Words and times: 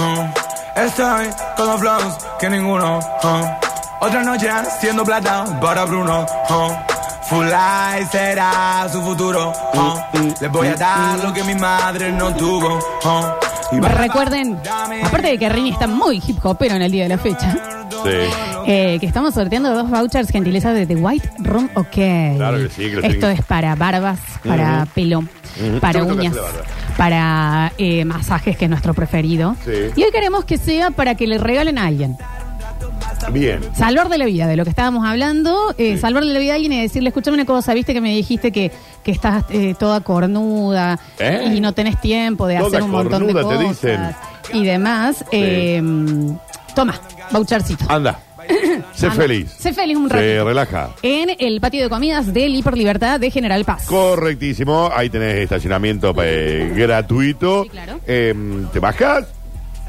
uh. 0.00 0.80
Estoy 0.80 1.26
con 1.56 1.66
los 1.66 1.80
flows 1.80 2.18
que 2.38 2.48
ninguno. 2.50 2.98
uh. 2.98 4.04
Otra 4.04 4.22
noche 4.22 4.48
haciendo 4.48 5.04
plata 5.04 5.44
para 5.60 5.84
Bruno. 5.84 6.24
uh. 6.48 6.72
Full 7.28 7.44
life 7.46 8.08
será 8.10 8.88
su 8.90 9.00
futuro. 9.02 9.52
uh. 9.74 10.18
Les 10.40 10.50
voy 10.50 10.68
a 10.68 10.74
dar 10.74 11.18
lo 11.22 11.32
que 11.32 11.44
mi 11.44 11.54
madre 11.54 12.10
no 12.12 12.34
tuvo. 12.34 12.78
uh. 13.04 13.80
Recuerden, 13.82 14.58
aparte 15.04 15.28
de 15.28 15.38
que 15.38 15.48
Rini 15.48 15.70
está 15.70 15.86
muy 15.86 16.20
hip 16.26 16.44
hopero 16.44 16.74
en 16.74 16.82
el 16.82 16.90
día 16.90 17.04
de 17.04 17.08
la 17.10 17.18
fecha, 17.18 17.56
Sí. 18.02 18.10
eh, 18.66 18.96
que 18.98 19.06
estamos 19.06 19.34
sorteando 19.34 19.72
dos 19.74 19.88
vouchers 19.88 20.28
gentilezas 20.30 20.74
de 20.74 20.86
The 20.86 20.96
White 20.96 21.30
Room 21.38 21.70
OK. 21.74 21.94
Claro 22.36 22.56
que 22.56 22.68
sí, 22.74 22.90
que 22.90 23.06
Esto 23.06 23.28
es 23.28 23.42
para 23.44 23.76
barbas, 23.76 24.18
para 24.44 24.86
pelo, 24.92 25.22
para 25.80 26.00
Yo 26.00 26.06
me 26.06 26.10
toco 26.10 26.20
uñas, 26.20 26.32
hacer 26.32 26.42
la 26.42 26.50
barba. 26.50 26.64
Para 27.04 27.72
eh, 27.78 28.04
masajes, 28.04 28.58
que 28.58 28.66
es 28.66 28.70
nuestro 28.70 28.92
preferido. 28.92 29.56
Sí. 29.64 29.70
Y 29.96 30.02
hoy 30.02 30.10
queremos 30.12 30.44
que 30.44 30.58
sea 30.58 30.90
para 30.90 31.14
que 31.14 31.26
le 31.26 31.38
regalen 31.38 31.78
a 31.78 31.86
alguien. 31.86 32.18
Bien. 33.32 33.60
Salvar 33.74 34.10
de 34.10 34.18
la 34.18 34.26
vida, 34.26 34.46
de 34.46 34.54
lo 34.54 34.64
que 34.64 34.70
estábamos 34.70 35.06
hablando. 35.06 35.74
eh, 35.78 35.94
Sí. 35.94 35.98
Salvar 35.98 36.24
de 36.26 36.34
la 36.34 36.38
vida 36.38 36.52
a 36.52 36.54
alguien 36.56 36.74
y 36.74 36.82
decirle, 36.82 37.08
escúchame 37.08 37.36
una 37.36 37.46
cosa, 37.46 37.72
viste 37.72 37.94
que 37.94 38.02
me 38.02 38.14
dijiste 38.14 38.52
que, 38.52 38.70
que 39.02 39.12
estás 39.12 39.44
eh, 39.48 39.74
toda 39.78 40.00
cornuda 40.02 40.98
¿Eh? 41.18 41.52
y 41.54 41.60
no 41.62 41.72
tenés 41.72 41.98
tiempo 42.02 42.46
de 42.46 42.56
Toda 42.56 42.68
hacer 42.68 42.82
un 42.82 42.90
montón 42.90 43.26
de 43.26 43.32
cornuda, 43.32 43.56
te 43.58 43.64
cosas 43.64 43.80
dicen. 43.82 44.00
y 44.52 44.64
demás. 44.66 45.24
eh, 45.32 45.82
toma, 46.74 47.00
vouchercito. 47.30 47.86
Anda. 47.88 48.18
Sé 49.00 49.06
Anda. 49.06 49.22
feliz. 49.22 49.50
Sé 49.58 49.72
feliz 49.72 49.96
un 49.96 50.08
Se 50.08 50.14
ratito. 50.14 50.44
relaja. 50.44 50.90
En 51.02 51.30
el 51.38 51.60
patio 51.60 51.82
de 51.82 51.88
comidas 51.88 52.32
del 52.34 52.54
Hiper 52.54 52.76
Libertad 52.76 53.18
de 53.18 53.30
General 53.30 53.64
Paz. 53.64 53.86
Correctísimo. 53.86 54.90
Ahí 54.94 55.08
tenés 55.10 55.36
estacionamiento 55.36 56.14
eh, 56.22 56.72
gratuito. 56.76 57.64
Sí, 57.64 57.70
claro. 57.70 58.00
Eh, 58.06 58.34
te 58.72 58.78
bajas, 58.78 59.26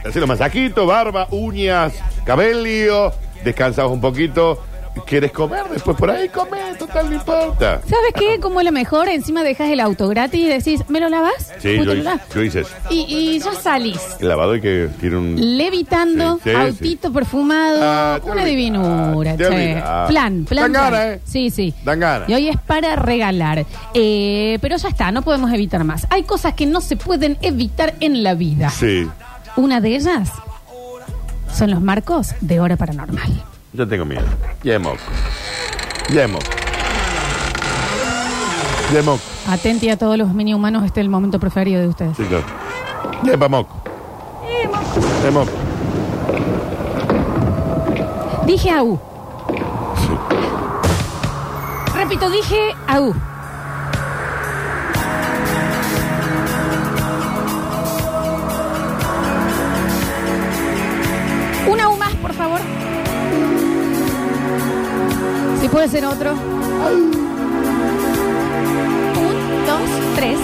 te 0.02 0.10
haces 0.10 0.20
los 0.20 0.28
masajitos, 0.30 0.88
barba, 0.88 1.28
uñas, 1.32 1.94
cabello, 2.26 3.12
descansas 3.44 3.88
un 3.88 4.00
poquito. 4.02 4.64
¿Quieres 5.06 5.32
comer? 5.32 5.64
Después 5.72 5.96
por 5.98 6.10
ahí 6.10 6.28
comer, 6.30 6.78
total, 6.78 7.10
no 7.10 7.16
importa. 7.16 7.82
¿Sabes 7.82 8.14
qué? 8.16 8.40
Como 8.42 8.62
lo 8.62 8.72
mejor, 8.72 9.08
encima 9.10 9.44
dejas 9.44 9.70
el 9.70 9.80
auto 9.80 10.08
gratis 10.10 10.40
y 10.42 10.48
decís, 10.48 10.84
¿me 10.90 11.00
lo 11.00 11.10
lavas? 11.10 11.52
Sí, 11.60 11.78
yo, 11.84 11.94
hice- 11.94 12.20
yo 12.34 12.42
hice 12.44 12.60
eso. 12.62 12.72
Y, 12.90 13.06
y 13.36 13.40
ya 13.40 13.54
salís. 13.54 14.00
El 14.20 14.28
lavado 14.30 14.52
hay 14.54 14.62
que 14.62 14.90
tiene 15.00 15.18
un... 15.18 15.58
Levitando, 15.58 16.36
Sí, 16.44 16.50
sí, 16.50 16.56
autito 16.56 17.12
perfumado, 17.12 17.80
Ah, 17.82 18.20
te 18.22 18.26
una 18.32 18.42
olvidás, 18.44 18.50
divinura, 18.50 19.32
te 19.38 19.44
che. 19.44 19.48
olvidás. 19.50 20.10
Plan, 20.10 20.46
plan. 20.46 20.72
Dan 20.72 20.72
plan. 20.72 20.92
ganas, 20.92 21.06
¿eh? 21.18 21.22
Sí, 21.26 21.50
sí. 21.50 21.74
Dan 21.84 22.00
ganas. 22.00 22.30
Y 22.30 22.34
hoy 22.34 22.48
es 22.50 22.58
para 22.58 22.96
regalar. 22.96 23.66
Eh, 23.94 24.58
pero 24.62 24.78
ya 24.78 24.90
está, 24.90 25.12
no 25.12 25.22
podemos 25.22 25.52
evitar 25.54 25.84
más. 25.84 26.06
Hay 26.10 26.24
cosas 26.24 26.54
que 26.54 26.66
no 26.66 26.80
se 26.82 26.96
pueden 26.98 27.38
evitar 27.42 27.96
en 28.02 28.24
la 28.24 28.34
vida. 28.34 28.70
Sí, 28.70 29.08
Una 29.56 29.82
de 29.82 29.96
ellas 29.96 30.30
son 31.54 31.72
los 31.72 31.82
marcos 31.82 32.34
de 32.42 32.60
hora 32.60 32.78
paranormal. 32.78 33.44
Yo 33.74 33.88
tengo 33.88 34.06
miedo. 34.06 34.24
Ya 34.64 34.80
moco. 34.80 35.02
Atenti 39.48 39.90
a 39.90 39.98
todos 39.98 40.18
los 40.18 40.34
mini 40.34 40.54
humanos, 40.54 40.84
este 40.86 41.00
es 41.00 41.06
el 41.06 41.10
momento 41.10 41.40
preferido 41.40 41.82
de 41.82 41.88
ustedes. 41.88 42.18
Sí, 42.18 42.24
claro. 42.26 42.44
Ya. 43.24 43.38
Dije 48.46 48.72
AU. 48.72 49.00
Sí. 49.96 50.18
Repito, 51.96 52.30
dije 52.30 52.76
AU. 52.88 53.14
Una 61.70 61.90
U 61.90 61.98
más, 61.98 62.14
por 62.16 62.34
favor. 62.34 62.60
Puede 65.72 65.88
ser 65.88 66.06
otro. 66.06 66.34
Un, 66.34 67.12
dos, 69.66 69.90
tres. 70.16 70.38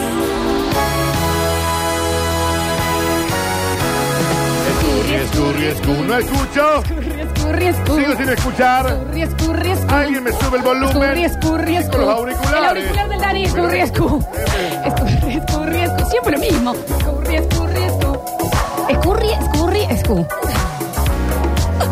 Escurri, 4.70 5.16
escurri, 5.16 5.66
escurri. 5.68 6.08
No 6.08 6.18
escucho. 6.18 6.78
Escurri, 6.78 7.20
escurri, 7.20 7.66
escurri. 7.68 8.04
Sigo 8.06 8.16
sin 8.18 8.30
escuchar. 8.30 8.86
Escurri, 8.88 9.22
escurri, 9.22 9.72
escurri. 9.72 9.94
Alguien 9.96 10.24
me 10.24 10.32
sube 10.32 10.58
el 10.58 10.64
volumen. 10.64 11.18
Escurri, 11.18 11.24
escurri, 11.26 11.76
escurri. 11.76 11.90
con 11.92 12.02
los 12.02 12.10
auriculares. 12.10 12.60
El 12.60 12.66
auricular 12.66 13.10
del 13.10 13.20
Dani, 13.20 13.44
escurri, 13.44 13.80
escurri. 13.80 14.26
Escurri, 14.86 15.36
escurri, 15.36 15.82
escurri. 15.82 16.10
Siempre 16.10 16.32
lo 16.32 16.40
mismo. 16.40 16.74
Escurri, 16.74 17.36
escurri, 17.36 17.84
escurri. 17.84 18.20
Escurri, 18.90 19.30
escurri, 19.32 19.82
escurri. 19.90 20.26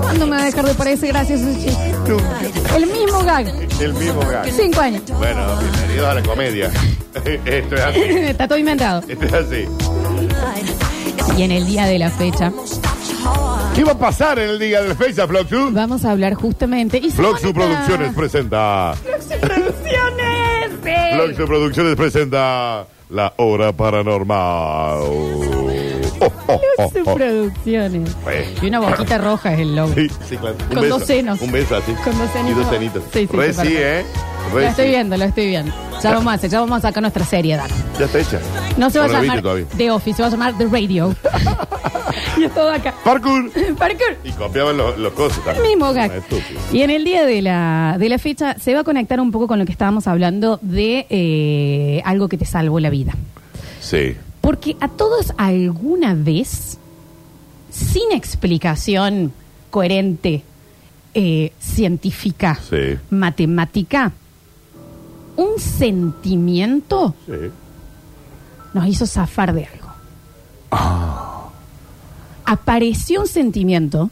¿Cuándo 0.01 0.25
me 0.27 0.35
va 0.35 0.41
a 0.41 0.45
dejar 0.45 0.65
de 0.65 0.73
parecer 0.73 1.09
gracioso 1.09 1.47
ese 1.49 1.65
chiste? 1.65 1.91
El 2.75 2.87
mismo 2.87 3.23
gag. 3.23 3.47
El 3.79 3.93
mismo 3.93 4.21
gato. 4.21 4.49
Cinco 4.55 4.81
años. 4.81 5.01
Bueno, 5.17 5.45
bienvenidos 5.59 6.07
a 6.07 6.13
la 6.13 6.23
comedia. 6.23 6.71
Esto 7.45 7.75
es 7.75 7.81
así. 7.81 7.99
Está 8.03 8.47
todo 8.47 8.57
inventado. 8.57 9.03
Esto 9.07 9.25
es 9.25 9.33
así. 9.33 9.65
Y 11.37 11.43
en 11.43 11.51
el 11.51 11.65
día 11.65 11.85
de 11.85 11.99
la 11.99 12.09
fecha 12.09 12.51
¿Qué 13.75 13.83
va 13.83 13.91
a 13.91 13.97
pasar 13.97 14.39
en 14.39 14.49
el 14.51 14.59
día 14.59 14.81
del 14.81 14.95
fecha, 14.95 15.27
Floxu? 15.27 15.69
vamos 15.71 16.05
a 16.05 16.11
hablar 16.11 16.33
justamente. 16.35 16.97
Y 16.97 17.11
Floxu 17.11 17.53
Producciones 17.53 18.13
presenta. 18.13 18.93
Floxu 19.03 19.39
Producciones. 19.41 21.13
Floxu 21.13 21.45
Producciones 21.45 21.95
presenta 21.95 22.87
La 23.09 23.33
Hora 23.37 23.73
Paranormal. 23.73 25.54
Producciones. 27.15 28.15
Y 28.61 28.67
una 28.67 28.79
boquita 28.79 29.17
roja 29.17 29.53
es 29.53 29.59
el 29.59 29.75
logo. 29.75 29.93
Sí, 29.95 30.07
sí, 30.29 30.37
claro. 30.37 30.55
Un 30.59 30.67
Con 30.75 30.81
beso. 30.83 30.97
dos 30.99 31.07
senos. 31.07 31.41
Un 31.41 31.51
beso 31.51 31.75
así. 31.75 31.91
Con 32.03 32.17
dos 32.17 32.29
Y 32.29 32.37
cenitos. 32.37 32.57
dos 32.57 32.69
cenitos. 32.69 33.03
Sí, 33.13 33.19
sí, 33.19 33.37
Re 33.37 33.53
sí. 33.53 33.73
¿eh? 33.77 34.05
Re 34.53 34.61
Lo 34.61 34.67
estoy 34.67 34.85
sí. 34.85 34.91
viendo, 34.91 35.17
lo 35.17 35.23
estoy 35.25 35.47
viendo. 35.47 35.73
Ya 36.03 36.11
vamos 36.13 36.31
a 36.31 36.35
hacer, 36.35 36.49
ya 36.49 36.59
vamos 36.59 36.77
a 36.77 36.81
sacar 36.81 37.01
nuestra 37.01 37.25
seriedad. 37.25 37.69
Ya 37.97 38.05
está 38.05 38.19
hecha. 38.19 38.39
No 38.77 38.89
se 38.89 38.99
va 38.99 39.05
a 39.05 39.07
la 39.07 39.21
llamar. 39.21 39.41
The 39.77 39.91
Office, 39.91 40.17
se 40.17 40.21
va 40.21 40.27
a 40.27 40.31
llamar 40.31 40.57
The 40.57 40.65
Radio. 40.65 41.15
y 42.37 42.43
es 42.43 42.53
todo 42.53 42.69
acá. 42.71 42.93
Parkour. 43.03 43.49
Parkour. 43.77 44.17
Y 44.23 44.31
copiaban 44.31 44.77
los, 44.77 44.97
los 44.97 45.13
cosas 45.13 45.37
El 45.39 45.43
también. 45.45 45.67
mismo 45.79 45.93
gag. 45.93 46.11
Y 46.71 46.81
en 46.81 46.89
el 46.91 47.03
día 47.05 47.25
de 47.25 47.41
la, 47.41 47.95
de 47.97 48.09
la 48.09 48.17
fecha 48.19 48.55
se 48.59 48.73
va 48.73 48.81
a 48.81 48.83
conectar 48.83 49.19
un 49.19 49.31
poco 49.31 49.47
con 49.47 49.57
lo 49.57 49.65
que 49.65 49.71
estábamos 49.71 50.05
hablando 50.07 50.59
de 50.61 51.07
eh, 51.09 52.01
algo 52.05 52.27
que 52.29 52.37
te 52.37 52.45
salvó 52.45 52.79
la 52.79 52.89
vida. 52.89 53.13
Sí. 53.79 54.15
Porque 54.45 54.77
a 54.79 54.87
todos 54.89 55.33
alguna 55.37 56.13
vez, 56.13 56.77
sin 57.71 58.11
explicación 58.11 59.33
coherente, 59.71 60.43
eh, 61.15 61.51
científica, 61.59 62.59
Sí. 62.69 62.99
matemática, 63.09 64.11
un 65.35 65.59
sentimiento 65.59 67.15
Sí. 67.25 67.31
nos 68.75 68.87
hizo 68.87 69.07
zafar 69.07 69.51
de 69.51 69.65
algo. 69.65 69.87
Ah. 70.69 71.49
Apareció 72.45 73.21
un 73.21 73.27
sentimiento 73.27 74.11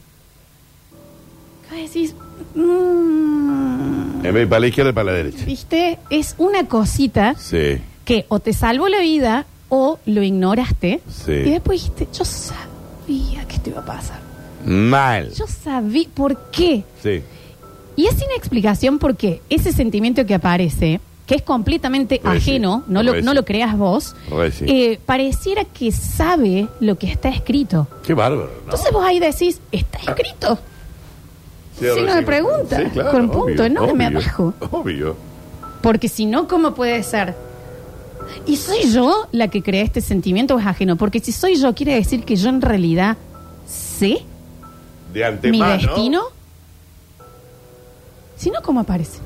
que 1.70 1.80
vos 1.80 1.92
decís, 1.92 2.14
mm, 2.56 4.24
En 4.26 4.34
vez 4.34 4.48
para 4.48 4.60
la 4.60 4.66
izquierda 4.66 4.90
y 4.90 4.94
para 4.94 5.04
la 5.04 5.12
derecha. 5.12 5.44
¿viste? 5.44 6.00
Es 6.10 6.34
una 6.38 6.66
cosita 6.66 7.36
Sí. 7.38 7.76
que 8.04 8.26
o 8.28 8.40
te 8.40 8.52
salvó 8.52 8.88
la 8.88 8.98
vida 8.98 9.46
o 9.74 9.98
lo 10.06 10.22
ignoraste. 10.22 11.00
Sí. 11.10 11.32
Y 11.32 11.50
después 11.50 11.82
dijiste, 11.82 12.06
yo 12.16 12.24
sabía 12.24 13.44
que 13.48 13.56
esto 13.56 13.70
iba 13.70 13.80
a 13.80 13.84
pasar. 13.84 14.20
Mal. 14.64 15.32
Yo 15.34 15.46
sabía 15.48 16.06
por 16.14 16.50
qué. 16.52 16.84
Sí. 17.02 17.22
Y 17.96 18.06
es 18.06 18.14
sin 18.14 18.30
explicación 18.36 19.00
porque 19.00 19.42
ese 19.50 19.72
sentimiento 19.72 20.24
que 20.26 20.34
aparece, 20.34 21.00
que 21.26 21.34
es 21.34 21.42
completamente 21.42 22.20
ajeno, 22.22 22.84
no 22.86 23.02
lo, 23.02 23.20
no 23.20 23.34
lo 23.34 23.44
creas 23.44 23.76
vos, 23.76 24.14
eh, 24.60 25.00
pareciera 25.04 25.64
que 25.64 25.90
sabe 25.90 26.68
lo 26.78 26.96
que 26.96 27.10
está 27.10 27.28
escrito. 27.28 27.88
Qué 28.04 28.14
bárbaro, 28.14 28.50
¿no? 28.54 28.64
Entonces 28.64 28.92
vos 28.92 29.04
ahí 29.04 29.18
decís, 29.18 29.60
está 29.72 29.98
escrito. 29.98 30.56
Sí, 31.78 31.86
signo 31.86 32.14
re 32.14 32.20
de 32.20 32.22
pregunta, 32.22 32.76
Sí, 32.76 32.84
claro, 32.92 33.10
con 33.10 33.26
punto 33.28 33.44
obvio, 33.44 33.64
enorme 33.64 34.06
obvio, 34.06 34.18
abajo. 34.18 34.54
Obvio. 34.70 35.16
Porque 35.82 36.08
si 36.08 36.26
no, 36.26 36.46
¿cómo 36.46 36.74
puede 36.74 37.02
ser? 37.02 37.34
¿Y 38.46 38.56
soy 38.56 38.90
yo 38.90 39.26
la 39.32 39.48
que 39.48 39.62
crea 39.62 39.82
este 39.82 40.00
sentimiento 40.00 40.54
o 40.54 40.58
es 40.58 40.66
ajeno? 40.66 40.96
Porque 40.96 41.20
si 41.20 41.32
soy 41.32 41.56
yo, 41.56 41.74
quiere 41.74 41.94
decir 41.94 42.24
que 42.24 42.36
yo 42.36 42.48
en 42.48 42.60
realidad 42.60 43.16
sé 43.66 44.18
De 45.12 45.50
mi 45.50 45.60
destino. 45.62 46.22
Si 48.36 48.50
no, 48.50 48.60
¿cómo 48.62 48.80
aparece? 48.80 49.18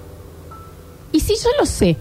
Y 1.13 1.21
si 1.21 1.35
yo 1.35 1.49
lo 1.59 1.67
sé, 1.67 1.97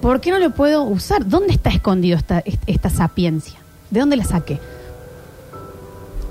¿por 0.00 0.20
qué 0.20 0.30
no 0.30 0.38
lo 0.38 0.50
puedo 0.54 0.82
usar? 0.84 1.26
¿Dónde 1.28 1.52
está 1.52 1.70
escondido 1.70 2.16
esta, 2.16 2.38
est- 2.40 2.62
esta 2.66 2.88
sapiencia? 2.90 3.58
¿De 3.90 4.00
dónde 4.00 4.16
la 4.16 4.24
saqué? 4.24 4.58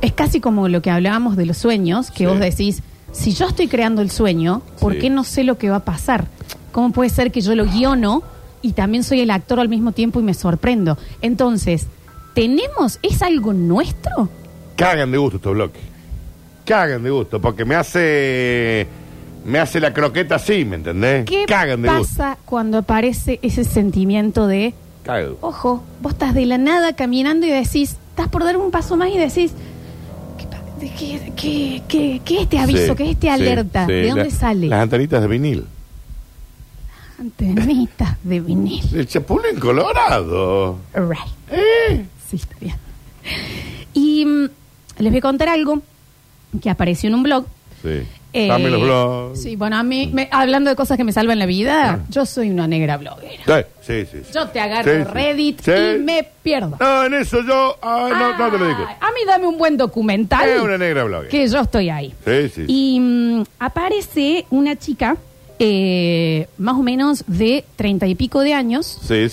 Es 0.01 0.13
casi 0.13 0.39
como 0.39 0.69
lo 0.69 0.81
que 0.81 0.89
hablábamos 0.89 1.35
de 1.35 1.45
los 1.45 1.57
sueños, 1.57 2.09
que 2.09 2.19
Sí. 2.19 2.25
vos 2.25 2.39
decís, 2.39 2.81
si 3.11 3.33
yo 3.33 3.47
estoy 3.47 3.67
creando 3.67 4.01
el 4.01 4.09
sueño, 4.11 4.61
¿por 4.79 4.93
Sí. 4.93 4.99
qué 4.99 5.09
no 5.09 5.23
sé 5.25 5.43
lo 5.43 5.57
que 5.57 5.69
va 5.69 5.77
a 5.77 5.85
pasar? 5.85 6.25
¿Cómo 6.71 6.91
puede 6.91 7.09
ser 7.09 7.31
que 7.31 7.41
yo 7.41 7.53
lo 7.55 7.65
guiono 7.65 8.23
y 8.61 8.73
también 8.73 9.03
soy 9.03 9.21
el 9.21 9.31
actor 9.31 9.59
al 9.59 9.69
mismo 9.69 9.91
tiempo 9.91 10.19
y 10.19 10.23
me 10.23 10.33
sorprendo? 10.33 10.97
Entonces, 11.21 11.87
tenemos, 12.33 12.99
es 13.01 13.21
algo 13.21 13.53
nuestro. 13.53 14.29
Cagan 14.75 15.11
de 15.11 15.17
gusto 15.17 15.37
estos 15.37 15.53
bloques. 15.53 15.81
Cagan 16.65 17.03
de 17.03 17.09
gusto, 17.09 17.41
porque 17.41 17.65
me 17.65 17.75
hace. 17.75 18.87
Me 19.45 19.57
hace 19.59 19.79
la 19.79 19.93
croqueta 19.93 20.35
así, 20.35 20.65
¿me 20.65 20.75
entendés? 20.75 21.25
¿Qué 21.25 21.45
Cagan 21.47 21.81
de 21.81 21.89
gusto. 21.89 22.03
pasa 22.17 22.37
cuando 22.45 22.77
aparece 22.79 23.39
ese 23.41 23.63
sentimiento 23.63 24.47
de, 24.47 24.73
gusto. 25.05 25.37
ojo, 25.41 25.83
vos 26.01 26.11
estás 26.13 26.33
de 26.33 26.45
la 26.45 26.57
nada 26.57 26.93
caminando 26.93 27.45
y 27.47 27.49
decís, 27.49 27.95
estás 28.11 28.27
por 28.27 28.43
dar 28.43 28.57
un 28.57 28.69
paso 28.69 28.97
más 28.97 29.09
y 29.09 29.17
decís, 29.17 29.53
¿qué, 30.37 30.45
pa- 30.45 30.61
de 30.79 30.89
qué, 30.91 31.31
qué- 31.37 31.81
qué- 31.87 32.21
qué 32.25 32.35
es 32.35 32.41
este 32.43 32.59
aviso? 32.59 32.87
Sí, 32.91 32.95
¿Qué 32.95 33.03
es 33.05 33.09
este 33.11 33.27
sí, 33.27 33.33
alerta? 33.33 33.85
sí. 33.85 33.91
¿De 33.93 34.07
dónde 34.09 34.23
La- 34.25 34.29
sale? 34.31 34.67
Las 34.67 34.81
antenitas 34.83 35.21
de 35.21 35.27
vinil. 35.27 35.65
Antenitas 37.19 38.15
de 38.23 38.39
vinil. 38.39 38.83
El 38.95 39.07
chapulín 39.07 39.59
colorado. 39.59 40.77
Right. 40.93 41.19
¿Eh? 41.51 42.05
Sí, 42.29 42.37
está 42.37 42.55
bien. 42.61 42.75
Y 43.93 44.25
mm, 44.25 44.45
les 44.99 45.11
voy 45.11 45.17
a 45.17 45.21
contar 45.21 45.49
algo 45.49 45.81
que 46.61 46.69
apareció 46.69 47.09
en 47.09 47.15
un 47.15 47.23
blog. 47.23 47.45
Sí. 47.81 48.01
Eh, 48.31 48.47
Dame 48.47 48.69
los 48.69 48.81
blogs. 48.81 49.41
Sí, 49.41 49.55
bueno, 49.55 49.75
a 49.77 49.83
mí, 49.83 50.11
me- 50.13 50.29
hablando 50.31 50.69
de 50.69 50.75
cosas 50.75 50.97
que 50.97 51.03
me 51.03 51.11
salvan 51.11 51.39
la 51.39 51.47
vida, 51.47 51.93
Ah. 51.93 51.99
yo 52.09 52.25
soy 52.27 52.51
una 52.51 52.67
negra 52.67 52.97
bloguera. 52.97 53.43
Sí, 53.81 54.05
sí, 54.05 54.05
sí. 54.23 54.31
Yo 54.33 54.47
te 54.49 54.59
agarro 54.59 54.91
Sí, 54.91 54.97
sí. 54.99 55.03
Reddit 55.11 55.61
Sí. 55.61 55.71
y 55.71 55.99
me 55.99 56.27
pierdo. 56.43 56.77
No, 56.79 57.05
en 57.05 57.15
eso 57.15 57.41
yo. 57.43 57.77
ah, 57.81 58.07
no, 58.11 58.37
no 58.45 58.51
te 58.51 58.57
lo 58.59 58.67
digo. 58.67 58.85
Ay, 58.87 58.95
A 59.01 59.07
mí 59.11 59.19
dame 59.25 59.47
un 59.47 59.57
buen 59.57 59.77
documental 59.77 60.47
Es 60.47 60.61
una 60.61 60.77
negra 60.77 61.03
blogger. 61.05 61.27
que 61.29 61.47
yo 61.47 61.59
estoy 61.61 61.89
ahí. 61.89 62.13
Sí, 62.23 62.49
sí. 62.49 62.49
sí. 62.55 62.65
Y 62.67 62.99
mm, 62.99 63.43
aparece 63.57 64.45
una 64.51 64.75
chica, 64.75 65.17
eh, 65.59 66.47
más 66.57 66.75
o 66.77 66.81
menos 66.83 67.23
de 67.27 67.65
treinta 67.75 68.07
y 68.07 68.15
pico 68.15 68.41
de 68.41 68.53
años, 68.53 68.99
Sí, 69.03 69.27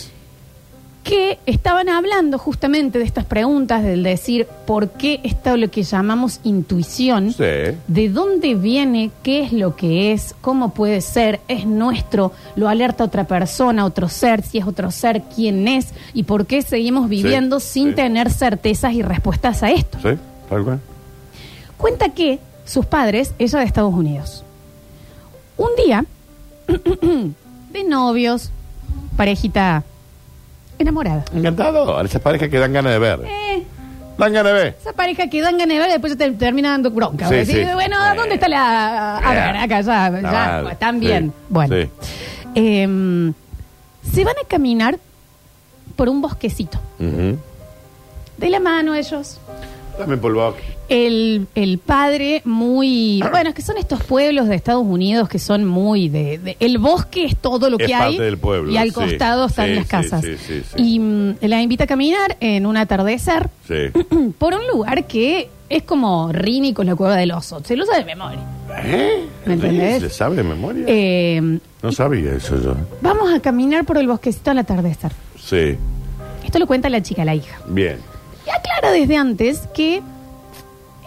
que 1.05 1.39
estaban 1.47 1.89
hablando 1.89 2.37
justamente 2.37 2.99
de 2.99 3.05
estas 3.05 3.25
preguntas, 3.25 3.85
del 3.85 4.03
decir 4.03 4.49
por 4.67 4.91
qué 4.91 5.21
está 5.23 5.57
lo 5.57 5.71
que 5.71 5.85
llamamos 5.85 6.41
intuición, 6.43 7.33
Sí. 7.33 7.45
de 7.87 8.09
dónde 8.09 8.57
viene, 8.57 9.13
qué 9.23 9.43
es 9.45 9.53
lo 9.53 9.77
que 9.77 10.11
es, 10.13 10.35
cómo 10.41 10.75
puede 10.75 11.01
ser, 11.01 11.39
es 11.47 11.65
nuestro, 11.65 12.33
lo 12.57 12.69
alerta 12.69 13.05
otra 13.05 13.23
persona, 13.23 13.85
otro 13.85 14.09
ser, 14.09 14.43
si 14.43 14.59
es 14.59 14.67
otro 14.67 14.91
ser, 14.91 15.23
quién 15.33 15.69
es 15.69 15.91
y 16.13 16.25
por 16.25 16.45
qué 16.47 16.61
seguimos 16.63 17.09
viviendo 17.09 17.61
sin 17.61 17.91
sí. 17.91 17.95
tener 17.95 18.29
certezas 18.29 18.93
y 18.93 19.03
respuestas 19.03 19.63
a 19.63 19.71
esto. 19.71 19.99
Sí, 20.03 20.19
tal 20.51 20.65
cual. 20.65 20.81
Cuenta 21.77 22.09
que 22.09 22.41
sus 22.65 22.85
padres, 22.85 23.33
ella 23.39 23.61
de 23.61 23.65
Estados 23.65 23.95
Unidos, 23.95 24.43
un 25.57 25.71
día, 25.87 26.05
de 26.67 27.85
novios, 27.85 28.51
parejita 29.17 29.83
enamorada. 30.79 31.25
Encantado. 31.35 32.01
Esas 32.03 32.21
parejas 32.23 32.49
que 32.49 32.59
dan 32.59 32.73
ganas 32.73 32.93
de 32.93 32.99
ver. 32.99 33.21
Eh, 33.27 33.63
Dan 34.19 34.33
ganas 34.33 34.53
de 34.55 34.59
ver. 34.59 34.77
esa 34.81 34.93
pareja 34.95 35.29
que 35.29 35.43
dan 35.43 35.59
ganas 35.59 35.75
de 35.77 35.79
ver, 35.79 35.91
después 35.91 36.17
te 36.17 36.31
termina 36.33 36.71
dando 36.71 36.91
bronca. 36.91 37.29
Sí, 37.29 37.35
Decir, 37.35 37.67
sí. 37.67 37.73
Bueno, 37.75 37.97
Eh. 38.13 38.17
¿dónde 38.17 38.35
está 38.37 38.49
la...? 38.49 39.19
A 39.19 39.31
ver, 39.35 39.57
acá 39.57 39.81
ya, 39.83 40.11
ya 40.11 40.23
madre. 40.23 40.73
están 40.73 41.01
bien. 41.01 41.33
Bueno. 41.51 41.77
sí. 41.77 41.91
Em, 42.55 43.35
se 44.13 44.25
van 44.25 44.35
a 44.43 44.49
caminar 44.49 44.99
por 45.97 46.09
un 46.09 46.23
bosquecito. 46.23 46.79
Ujú. 46.99 47.37
De 48.39 48.51
la 48.51 48.61
mano 48.61 48.95
ellos. 48.95 49.39
Dame 49.99 50.17
polvo. 50.19 50.55
El, 50.89 51.47
el 51.55 51.79
padre 51.79 52.43
muy... 52.45 53.23
Bueno, 53.31 53.49
es 53.51 53.55
que 53.55 53.63
son 53.63 53.77
estos 53.79 54.03
pueblos 54.05 54.49
de 54.49 54.55
Estados 54.55 54.85
Unidos 54.87 55.29
que 55.29 55.39
son 55.39 55.65
muy 55.65 56.09
de... 56.09 56.39
de- 56.39 56.57
el 56.61 56.79
bosque 56.79 57.25
es 57.25 57.37
todo 57.37 57.71
lo 57.71 57.79
Es 57.79 57.87
que 57.87 57.95
hay. 57.95 58.13
parte 58.17 58.23
del 58.25 58.39
pueblo, 58.39 58.71
Y 58.73 58.77
al 58.77 58.89
sí. 58.89 58.95
costado 58.95 59.47
están 59.47 59.67
Sí, 59.69 59.75
las 59.75 59.85
sí, 59.85 59.91
casas. 59.91 60.25
sí, 60.25 60.37
sí, 60.37 60.63
sí. 60.63 60.83
Y 60.83 60.99
mm, 60.99 61.35
la 61.43 61.63
invita 61.63 61.85
a 61.85 61.87
caminar 61.87 62.37
en 62.41 62.67
un 62.67 62.77
atardecer 62.77 63.49
Sí. 63.67 63.75
por 64.39 64.55
un 64.55 64.67
lugar 64.69 65.07
que 65.07 65.49
es 65.69 65.83
como 65.83 66.31
Rini 66.33 66.73
con 66.73 66.87
la 66.87 66.95
cueva 66.95 67.17
del 67.17 67.33
oso. 67.33 67.61
Se 67.65 67.75
lo 67.77 67.85
sabe 67.87 67.99
de 68.01 68.05
memoria. 68.05 68.39
¿Eh? 68.85 69.25
¿Me 69.47 69.55
entendés? 69.55 70.03
¿Se 70.03 70.11
sabe 70.11 70.37
de 70.37 70.45
memoria? 70.45 70.85
Eh, 70.87 71.59
No 71.83 71.91
sabía 71.91 72.35
eso 72.35 72.61
yo. 72.63 72.75
vamos 73.01 73.33
a 73.35 73.41
caminar 73.41 73.85
por 73.85 73.99
el 73.99 74.07
bosquecito 74.07 74.53
al 74.53 74.59
atardecer. 74.59 75.11
Sí. 75.41 75.77
Esto 76.45 76.59
lo 76.61 76.67
cuenta 76.69 76.89
la 76.89 77.03
chica, 77.03 77.25
la 77.25 77.35
hija. 77.35 77.59
Bien. 77.67 77.97
Y 78.47 78.51
aclara 78.51 78.93
desde 78.93 79.17
antes 79.17 79.61
que 79.75 80.03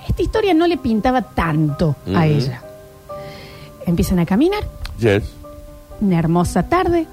esta 0.08 0.22
historia 0.22 0.54
no 0.54 0.68
le 0.68 0.78
pintaba 0.78 1.22
tanto 1.22 1.96
a 2.08 2.10
Ujú. 2.10 2.20
ella. 2.22 2.62
Empiezan 3.86 4.20
a 4.20 4.26
caminar, 4.26 4.64
Yes. 5.00 5.24
una 6.02 6.20
hermosa 6.20 6.64
tarde, 6.64 7.08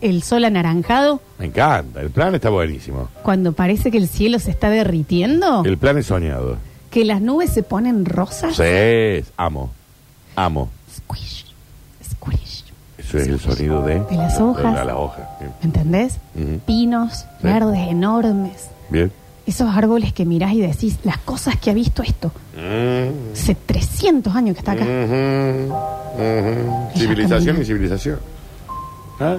el 0.00 0.22
sol 0.22 0.44
anaranjado, 0.44 1.20
Me 1.38 1.46
encanta. 1.46 2.00
El 2.00 2.10
plan 2.10 2.34
está 2.34 2.50
buenísimo. 2.50 3.08
cuando 3.22 3.52
parece 3.52 3.90
que 3.90 3.98
el 3.98 4.08
cielo 4.08 4.38
se 4.38 4.50
está 4.50 4.70
derritiendo, 4.70 5.62
El 5.64 5.78
plan 5.78 5.98
es 5.98 6.06
soñado. 6.06 6.56
que 6.90 7.04
las 7.04 7.20
nubes 7.20 7.50
se 7.50 7.62
ponen 7.62 8.04
rosas. 8.04 8.56
Sí. 8.56 9.24
Amo. 9.36 9.70
Amo. 10.36 10.68
Squish, 10.94 11.46
squish. 12.04 12.64
Eso 12.98 13.18
es 13.18 13.26
el 13.28 13.40
sonido 13.40 13.82
de... 13.82 14.00
De 14.00 14.16
las 14.16 14.40
hojas. 14.40 14.74
De 14.78 14.84
la 14.84 14.96
hoja. 14.96 15.28
¿Entendés? 15.62 16.18
Ujú. 16.34 16.60
Pinos 16.66 17.26
verdes 17.42 17.78
enormes. 17.88 18.68
Bien. 18.90 19.12
Esos 19.46 19.68
árboles 19.74 20.12
que 20.12 20.24
mirás 20.24 20.52
y 20.52 20.60
decís, 20.60 20.98
las 21.04 21.18
cosas 21.18 21.56
que 21.56 21.70
ha 21.70 21.74
visto 21.74 22.02
esto. 22.02 22.30
Mm. 22.56 23.32
Hace 23.32 23.54
300 23.56 24.34
años 24.36 24.54
que 24.54 24.60
está 24.60 24.72
acá. 24.72 24.84
Civilización 26.96 27.60
y 27.60 27.64
civilización. 27.64 28.18
¿Ah? 29.20 29.36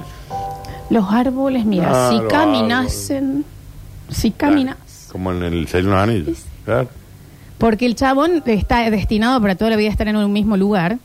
Los 0.89 1.11
árboles, 1.11 1.65
mira, 1.65 1.89
Ah, 1.91 2.09
si 2.11 2.27
caminasen, 2.27 3.45
si 4.09 4.31
caminas. 4.31 4.77
Como 5.11 5.31
en 5.31 5.43
el 5.43 5.67
Señor 5.67 5.85
de 5.85 5.91
los 5.91 5.99
Anillos. 6.01 6.37
Sí. 6.37 6.43
Claro. 6.65 6.89
Porque 7.57 7.85
el 7.85 7.95
chabón 7.95 8.43
está 8.45 8.89
destinado 8.89 9.39
para 9.41 9.55
toda 9.55 9.69
la 9.71 9.77
vida 9.77 9.87
a 9.87 9.91
estar 9.91 10.07
en 10.07 10.15
un 10.17 10.33
mismo 10.33 10.57
lugar. 10.57 10.97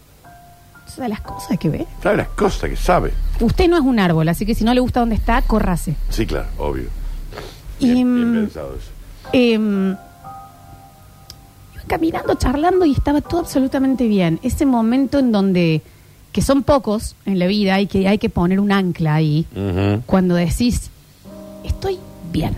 Todas 0.94 1.08
las 1.10 1.20
cosas 1.20 1.56
que 1.58 1.68
ve. 1.68 1.86
Sabe 2.02 2.16
las 2.16 2.28
cosas 2.28 2.70
que 2.70 2.76
sabe. 2.76 3.12
Usted 3.40 3.68
no 3.68 3.76
es 3.76 3.82
un 3.82 4.00
árbol, 4.00 4.28
así 4.28 4.44
que 4.44 4.54
si 4.56 4.64
no 4.64 4.74
le 4.74 4.80
gusta 4.80 5.00
dónde 5.00 5.14
está, 5.14 5.40
córrase. 5.42 5.94
Sí, 6.08 6.26
claro, 6.26 6.48
obvio. 6.58 6.88
Y, 7.80 7.92
Bien, 7.92 8.14
bien 8.14 8.30
mm, 8.30 8.34
pensado 8.44 8.74
eso. 8.74 8.90
Em, 9.32 9.90
iba 11.74 11.82
caminando, 11.86 12.34
charlando 12.34 12.84
y 12.84 12.92
estaba 12.92 13.20
todo 13.20 13.40
absolutamente 13.40 14.06
bien. 14.08 14.40
Ese 14.42 14.66
momento 14.66 15.18
en 15.18 15.32
donde, 15.32 15.82
que 16.32 16.42
son 16.42 16.62
pocos 16.62 17.14
en 17.24 17.38
la 17.38 17.46
vida 17.46 17.80
y 17.80 17.86
que 17.86 18.08
hay 18.08 18.18
que 18.18 18.30
poner 18.30 18.60
un 18.60 18.72
ancla 18.72 19.14
ahí, 19.14 19.46
Ujú. 19.54 20.02
cuando 20.06 20.34
decís, 20.34 20.90
estoy 21.64 21.98
bien, 22.32 22.54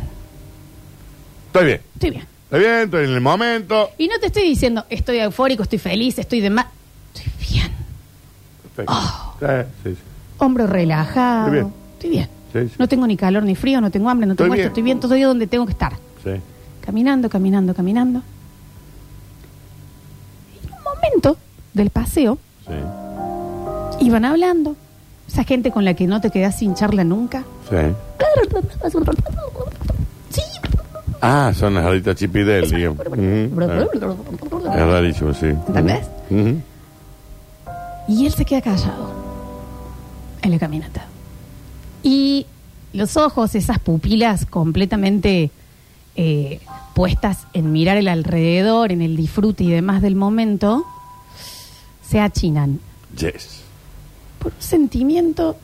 Estoy 1.47 1.65
bien. 1.67 1.81
estoy 1.95 2.11
bien. 2.11 2.25
Estoy 2.45 2.61
bien, 2.61 2.75
estoy 2.85 3.05
en 3.05 3.11
el 3.11 3.21
momento. 3.21 3.91
Y 3.99 4.09
no 4.09 4.19
te 4.21 4.27
estoy 4.27 4.43
diciendo, 4.43 4.85
estoy 4.91 5.19
eufórico, 5.19 5.63
estoy 5.63 5.79
feliz, 5.79 6.19
estoy 6.19 6.41
de 6.41 6.51
más. 6.51 6.67
Estoy 7.15 7.33
bien. 7.49 7.73
Perfecto. 8.63 8.93
Oh. 8.93 9.35
Sí, 9.39 9.47
sí, 9.85 9.91
sí. 9.95 10.01
Hombro 10.39 10.67
relajado. 10.67 11.47
Estoy 11.47 11.53
bien. 11.61 11.75
Estoy 11.95 12.11
bien. 12.11 12.29
Sí, 12.53 12.69
sí. 12.69 12.75
No 12.79 12.89
tengo 12.89 13.07
ni 13.07 13.17
calor 13.17 13.43
ni 13.45 13.55
frío, 13.55 13.81
no 13.81 13.91
tengo 13.91 14.09
hambre, 14.11 14.27
no 14.27 14.33
Estoy 14.33 14.45
tengo 14.47 14.55
bien. 14.55 14.65
esto, 14.67 14.71
estoy 14.73 14.83
bien, 14.83 14.99
estoy 14.99 15.23
donde 15.23 15.47
tengo 15.47 15.67
que 15.67 15.73
estar. 15.73 15.93
Sí. 16.25 16.31
Caminando, 16.85 17.29
caminando, 17.29 17.75
caminando. 17.75 18.23
Y 20.55 20.67
en 20.67 20.73
un 20.75 20.83
momento 20.83 21.37
del 21.75 21.91
paseo, 21.91 22.39
iban 24.01 24.25
hablando. 24.25 24.77
Esa 25.29 25.45
gente 25.45 25.71
con 25.71 25.85
la 25.85 25.95
que 25.95 26.09
no 26.09 26.21
te 26.21 26.31
quedas 26.31 26.59
sin 26.59 26.75
charla 26.75 27.05
nunca. 27.05 27.45
Sí. 27.69 27.77
Ah, 31.23 31.53
son 31.55 31.75
las 31.75 31.85
alitas 31.85 32.17
chipidel, 32.17 32.69
digamos. 32.71 32.99
Ujú. 33.07 33.61
Es 34.73 34.87
rarísimo, 34.87 35.35
sí. 35.35 35.47
¿Entendés? 35.47 36.07
Y 38.09 38.27
él 38.27 38.33
se 38.33 38.45
queda 38.45 38.63
callado 38.63 39.13
en 40.43 40.51
la 40.51 40.59
caminata. 40.59 41.05
Y 42.03 42.47
los 42.93 43.17
ojos, 43.17 43.55
esas 43.55 43.79
pupilas 43.79 44.47
completamente 44.47 45.51
eh, 46.17 46.61
puestas 46.95 47.47
en 47.53 47.73
mirar 47.73 47.97
el 47.97 48.09
alrededor, 48.09 48.91
en 48.93 49.03
el 49.03 49.17
disfrute 49.17 49.65
y 49.65 49.71
demás 49.71 50.03
del 50.03 50.17
momento, 50.17 50.85
se 52.09 52.21
achinan. 52.21 52.81
Yes. 53.17 53.61
Por 54.39 54.53
un 54.53 54.63
sentimiento. 54.63 55.57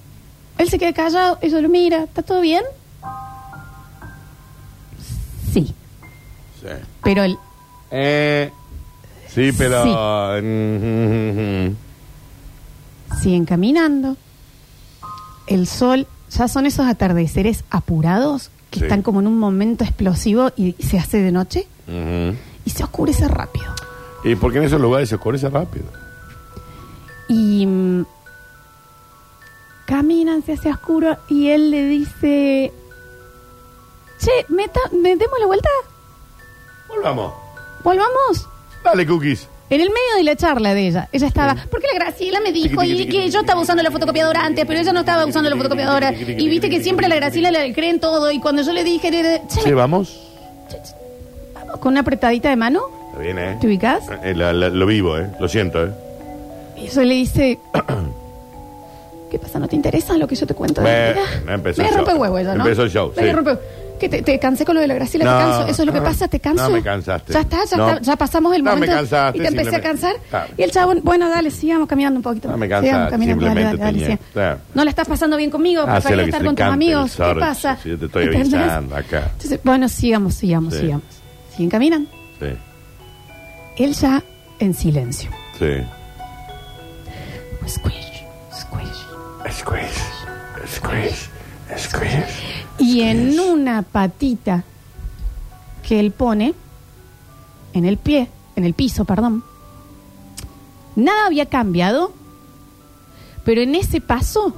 Él 0.58 0.68
se 0.70 0.78
queda 0.78 0.92
callado, 0.92 1.38
ella 1.42 1.60
lo 1.60 1.68
mira, 1.68 2.04
¿está 2.04 2.22
todo 2.22 2.40
bien? 2.40 2.62
Sí, 5.52 5.74
Sí. 6.60 6.66
pero 7.02 7.22
el, 7.24 7.38
Eh, 7.90 8.50
sí, 9.28 9.52
pero... 9.56 9.82
Sí. 9.84 9.90
Ujú. 9.90 11.76
siguen 13.22 13.44
caminando. 13.44 14.16
El 15.46 15.66
sol, 15.66 16.06
ya 16.30 16.48
son 16.48 16.66
esos 16.66 16.86
atardeceres 16.86 17.64
apurados 17.70 18.50
que 18.70 18.80
Sí. 18.80 18.84
están 18.84 19.02
como 19.02 19.20
en 19.20 19.26
un 19.28 19.38
momento 19.38 19.84
explosivo 19.84 20.50
y 20.56 20.72
se 20.74 20.98
hace 20.98 21.18
de 21.22 21.32
noche 21.32 21.66
y 22.64 22.70
se 22.70 22.82
oscurece 22.84 23.28
rápido. 23.28 23.66
¿Y 24.24 24.34
por 24.34 24.52
qué 24.52 24.58
en 24.58 24.64
esos 24.64 24.80
lugares 24.80 25.08
se 25.08 25.14
oscurece 25.14 25.48
rápido? 25.48 25.84
Y 27.28 27.64
mm, 27.66 28.04
caminan, 29.86 30.42
se 30.42 30.52
hace 30.54 30.70
oscuro 30.70 31.16
y 31.28 31.48
él 31.48 31.70
le 31.70 31.86
dice, 31.86 32.72
Che, 34.18 34.46
meta, 34.48 34.80
me 34.92 35.14
demos 35.16 35.38
la 35.38 35.46
vuelta. 35.46 35.68
Volvamos. 36.88 37.32
Volvamos. 37.84 38.48
Dale, 38.82 39.06
cookies. 39.06 39.48
En 39.68 39.80
el 39.80 39.88
medio 39.88 40.16
de 40.18 40.22
la 40.22 40.36
charla 40.36 40.74
de 40.74 40.86
ella, 40.86 41.08
ella 41.12 41.26
estaba, 41.26 41.56
porque 41.70 41.86
la 41.92 41.98
Graciela 41.98 42.38
me 42.40 42.52
dijo 42.52 42.82
y 42.84 43.06
que 43.06 43.28
yo 43.30 43.40
estaba 43.40 43.60
usando 43.60 43.82
la 43.82 43.90
fotocopiadora 43.90 44.44
antes, 44.44 44.64
pero 44.64 44.78
ella 44.80 44.92
no 44.92 45.00
estaba 45.00 45.26
usando 45.26 45.50
la 45.50 45.56
fotocopiadora. 45.56 46.12
Y 46.12 46.48
viste 46.48 46.70
que 46.70 46.80
siempre 46.82 47.06
a 47.06 47.08
la 47.08 47.16
Graciela 47.16 47.50
le 47.50 47.72
creen 47.74 47.98
todo 47.98 48.30
y 48.30 48.38
cuando 48.38 48.62
yo 48.62 48.72
le 48.72 48.84
dije, 48.84 49.10
le- 49.10 49.42
che, 49.48 49.60
¿Sí, 49.62 49.72
vamos? 49.72 50.20
vamos 51.54 51.80
con 51.80 51.92
una 51.92 52.00
apretadita 52.00 52.48
de 52.48 52.56
mano, 52.56 52.82
Está 53.10 53.18
bien, 53.22 53.38
¿eh? 53.38 53.56
¿te 53.60 53.66
ubicas? 53.66 54.04
Eh, 54.22 54.34
la- 54.36 54.52
la- 54.52 54.68
lo 54.68 54.86
vivo, 54.86 55.18
¿eh? 55.18 55.26
Lo 55.40 55.48
siento, 55.48 55.84
¿eh? 55.84 55.90
Y 56.76 56.86
yo 56.88 57.02
le 57.02 57.14
dice, 57.14 57.58
¿qué 59.30 59.38
pasa? 59.38 59.58
¿No 59.58 59.66
te 59.66 59.74
interesa 59.76 60.16
lo 60.16 60.28
que 60.28 60.36
yo 60.36 60.46
te 60.46 60.54
cuento? 60.54 60.80
de 60.80 60.86
mi 60.88 60.94
Bueno, 61.14 61.20
vida? 61.44 61.54
empezó 61.54 61.82
me 61.82 61.88
el 61.88 61.94
rompe 61.94 62.10
show. 62.12 62.20
huevo 62.20 62.38
ella, 62.38 62.54
¿no? 62.54 62.62
Empezó 62.64 62.82
el 62.84 62.90
show, 62.90 63.12
Me 63.16 63.22
sí. 63.22 63.28
rompe- 63.32 63.58
¿Qué 63.98 64.08
te, 64.08 64.20
te 64.22 64.38
cansé 64.38 64.64
con 64.64 64.74
lo 64.74 64.80
de 64.80 64.86
la 64.88 64.94
Graciela? 64.94 65.24
No. 65.24 65.30
¿Te 65.32 65.44
canso? 65.44 65.66
¿Eso 65.68 65.82
es 65.82 65.86
lo 65.86 65.92
que 65.92 66.00
pasa? 66.02 66.28
¿Te 66.28 66.38
canso? 66.40 66.64
No 66.64 66.70
me 66.70 66.82
cansaste. 66.82 67.32
Ya 67.32 67.40
está, 67.40 67.58
ya, 67.64 67.76
No. 67.76 67.88
está, 67.90 68.02
ya 68.02 68.16
pasamos 68.16 68.54
el 68.54 68.62
No 68.62 68.70
me 68.70 68.76
momento. 68.76 68.94
cansaste, 68.96 69.38
Y 69.38 69.40
te 69.42 69.48
empecé 69.48 69.68
a 69.68 69.72
simplemente. 69.72 70.02
cansar. 70.10 70.28
Claro. 70.30 70.52
Y 70.58 70.62
el 70.62 70.70
chabón, 70.70 71.00
bueno, 71.02 71.28
dale, 71.30 71.50
sigamos 71.50 71.88
caminando 71.88 72.18
un 72.18 72.22
poquito. 72.22 72.48
No 72.50 72.56
me 72.58 72.66
Sigamos 72.66 72.88
cansaste, 72.90 73.10
caminando, 73.10 73.44
dale, 73.46 73.54
simplemente 73.60 73.84
dale, 73.84 73.98
dale, 73.98 74.16
tenía- 74.16 74.32
claro. 74.32 74.58
No 74.74 74.84
la 74.84 74.90
estás 74.90 75.08
pasando 75.08 75.36
bien 75.36 75.50
conmigo, 75.50 75.84
preferís 75.84 76.10
lo 76.10 76.16
que 76.16 76.22
estar 76.30 76.40
se 76.40 76.46
con 76.46 76.54
tus 76.54 76.58
cante 76.64 76.68
el 76.68 76.74
amigos. 76.74 77.10
¿Qué 77.12 77.16
sordo. 77.16 77.40
pasa? 77.40 77.78
Sí, 77.82 77.88
yo 77.90 77.98
te 77.98 78.06
estoy 78.06 78.24
¿Entendés? 78.24 78.54
avisando 78.54 78.96
acá. 78.96 79.30
Entonces, 79.32 79.60
bueno, 79.64 79.88
sigamos, 79.88 80.34
sigamos, 80.34 80.74
Sí. 80.74 80.80
sigamos. 80.80 81.04
Siguen 81.52 81.70
caminando. 81.70 82.10
Sí, 82.38 82.46
Él 83.84 83.92
ya 83.94 84.22
en 84.58 84.74
silencio. 84.74 85.30
sí. 85.58 85.66
Squish, 87.66 88.24
squish. 88.52 89.06
Squish, 89.50 89.98
squish, 90.66 91.28
squish. 91.76 92.65
Y 92.78 93.00
en 93.02 93.38
una 93.40 93.82
patita 93.82 94.64
que 95.82 96.00
él 96.00 96.12
pone 96.12 96.54
en 97.72 97.84
el 97.84 97.96
pie, 97.96 98.28
en 98.54 98.64
el 98.64 98.74
piso, 98.74 99.04
perdón, 99.04 99.44
nada 100.94 101.26
había 101.26 101.46
cambiado, 101.46 102.12
pero 103.44 103.60
en 103.60 103.74
ese 103.74 104.00
paso 104.00 104.54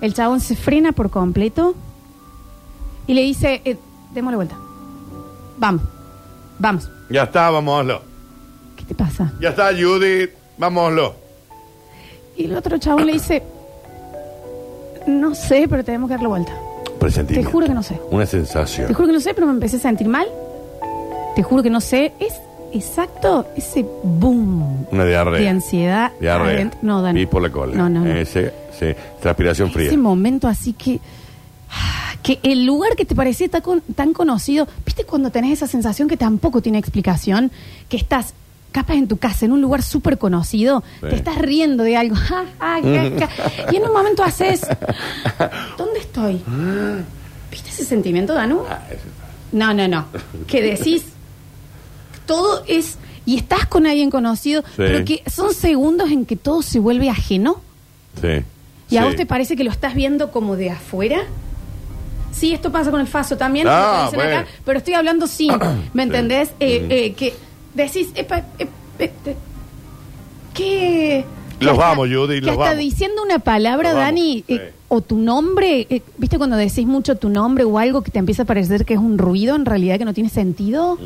el 0.00 0.14
chabón 0.14 0.40
se 0.40 0.56
frena 0.56 0.92
por 0.92 1.10
completo 1.10 1.74
y 3.06 3.14
le 3.14 3.22
dice, 3.22 3.62
eh, 3.64 3.76
démosle 4.14 4.36
vuelta, 4.36 4.56
vamos, 5.58 5.82
vamos, 6.58 6.88
Ya 7.10 7.24
está, 7.24 7.50
vámonoslo. 7.50 8.02
¿qué 8.76 8.84
te 8.84 8.94
pasa? 8.94 9.32
Ya 9.40 9.50
está, 9.50 9.70
Judith. 9.72 10.30
Vámonoslo. 10.58 11.14
Y 12.36 12.44
el 12.44 12.56
otro 12.56 12.78
chabón 12.78 13.06
le 13.06 13.12
dice, 13.14 13.42
no 15.06 15.34
sé, 15.34 15.66
pero 15.68 15.84
tenemos 15.84 16.08
que 16.08 16.14
darle 16.14 16.28
vuelta. 16.28 16.52
Te 16.84 16.90
Presentimiento. 16.98 17.50
juro 17.50 17.66
que 17.66 17.74
no 17.74 17.82
sé. 17.82 18.00
Una 18.10 18.24
Te 18.24 18.30
sensación. 18.30 18.92
juro 18.94 19.06
que 19.08 19.12
no 19.14 19.20
sé, 19.20 19.34
pero 19.34 19.46
me 19.46 19.52
empecé 19.52 19.76
a 19.76 19.80
sentir 19.80 20.06
mal. 20.08 20.26
Te 21.34 21.42
juro 21.42 21.62
que 21.62 21.70
no 21.70 21.80
sé. 21.80 22.12
Es 22.20 22.34
exacto 22.72 23.46
ese 23.56 23.84
boom 24.04 24.86
Una 24.92 25.04
diarrea. 25.04 25.40
de 25.40 25.48
ansiedad. 25.48 26.12
Diarrea. 26.20 26.54
adentro. 26.54 26.78
No, 26.82 27.02
Dani. 27.02 27.22
Y 27.22 27.26
por 27.26 27.42
la 27.42 27.50
cola. 27.50 27.74
No, 27.76 27.88
no, 27.88 28.00
no. 28.00 28.10
Ese, 28.12 28.52
sí. 28.78 28.86
Transpiración 29.20 29.70
fría. 29.70 29.88
Ese 29.88 29.96
momento 29.96 30.46
así 30.48 30.72
que. 30.72 31.00
Que 32.22 32.38
el 32.44 32.64
lugar 32.66 32.94
que 32.94 33.04
te 33.04 33.16
parecía 33.16 33.48
tan, 33.48 33.62
con- 33.62 33.80
tan 33.96 34.12
conocido, 34.12 34.68
¿viste 34.86 35.02
cuando 35.04 35.30
tenés 35.30 35.54
esa 35.54 35.66
sensación 35.66 36.06
que 36.06 36.16
tampoco 36.16 36.60
tiene 36.62 36.78
explicación? 36.78 37.50
Que 37.88 37.96
estás 37.96 38.32
capaz 38.72 38.94
en 38.94 39.06
tu 39.08 39.16
casa, 39.18 39.44
en 39.44 39.52
un 39.52 39.60
lugar 39.60 39.82
súper 39.82 40.18
conocido, 40.18 40.82
Sí. 41.00 41.06
te 41.10 41.14
estás 41.16 41.38
riendo 41.38 41.84
de 41.84 41.96
algo, 41.96 42.14
ja, 42.28 42.44
ja, 42.58 42.80
ja, 42.82 43.28
ja, 43.28 43.72
y 43.72 43.76
en 43.76 43.84
un 43.84 43.92
momento 43.92 44.24
haces, 44.24 44.62
¿dónde 45.78 46.00
estoy? 46.00 46.42
¿Viste 47.50 47.70
ese 47.70 47.84
sentimiento, 47.84 48.34
Danu? 48.34 48.62
Ah, 48.68 48.80
No, 49.52 49.74
no, 49.74 49.86
no. 49.86 50.06
Que 50.46 50.62
decís, 50.62 51.04
todo 52.26 52.64
es, 52.66 52.96
y 53.26 53.36
estás 53.36 53.66
con 53.66 53.86
alguien 53.86 54.10
conocido, 54.10 54.64
pero 54.76 55.04
que 55.04 55.22
son 55.30 55.52
segundos 55.54 56.10
en 56.10 56.24
que 56.24 56.36
todo 56.36 56.62
se 56.62 56.78
vuelve 56.78 57.10
ajeno. 57.10 57.60
Sí. 58.20 58.42
¿Y 58.90 58.96
a 58.96 59.04
vos 59.04 59.16
te 59.16 59.26
parece 59.26 59.56
que 59.56 59.64
lo 59.64 59.70
estás 59.70 59.94
viendo 59.94 60.30
como 60.32 60.56
de 60.56 60.70
afuera? 60.70 61.20
Sí, 62.32 62.54
esto 62.54 62.72
pasa 62.72 62.90
con 62.90 63.00
el 63.00 63.06
Faso 63.06 63.36
también, 63.36 63.66
Ah, 63.68 64.08
dicen 64.10 64.20
acá, 64.26 64.46
pero 64.64 64.78
estoy 64.78 64.94
hablando 64.94 65.26
sí, 65.26 65.48
¿me 65.92 66.02
entendés? 66.04 66.50
Eh, 66.60 66.78
Ujú. 66.78 66.86
eh, 66.90 67.12
que 67.14 67.34
decís, 67.74 68.08
epa, 68.14 68.38
ep- 68.58 68.68
ep- 68.98 69.10
te- 69.24 69.36
que... 70.54 71.24
que 71.58 71.64
Los 71.64 71.74
hasta- 71.74 71.88
vamos, 71.88 72.08
Judy, 72.08 72.40
los 72.40 72.50
hasta 72.50 72.62
vamos. 72.64 72.78
diciendo 72.78 73.22
una 73.22 73.38
palabra, 73.38 73.90
Los 73.90 73.98
vamos, 73.98 74.08
Dani, 74.10 74.44
sí. 74.46 74.54
eh, 74.54 74.72
o 74.88 75.00
tu 75.00 75.16
nombre, 75.16 75.86
eh, 75.88 76.02
¿viste 76.18 76.36
cuando 76.38 76.56
decís 76.56 76.86
mucho 76.86 77.16
tu 77.16 77.28
nombre 77.30 77.64
o 77.64 77.78
algo 77.78 78.02
que 78.02 78.10
te 78.10 78.18
empieza 78.18 78.42
a 78.42 78.46
parecer 78.46 78.84
que 78.84 78.94
es 78.94 79.00
un 79.00 79.16
ruido 79.18 79.54
en 79.56 79.64
realidad 79.64 79.98
que 79.98 80.04
no 80.04 80.12
tiene 80.12 80.28
sentido? 80.28 80.96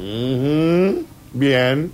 Bien. 1.33 1.91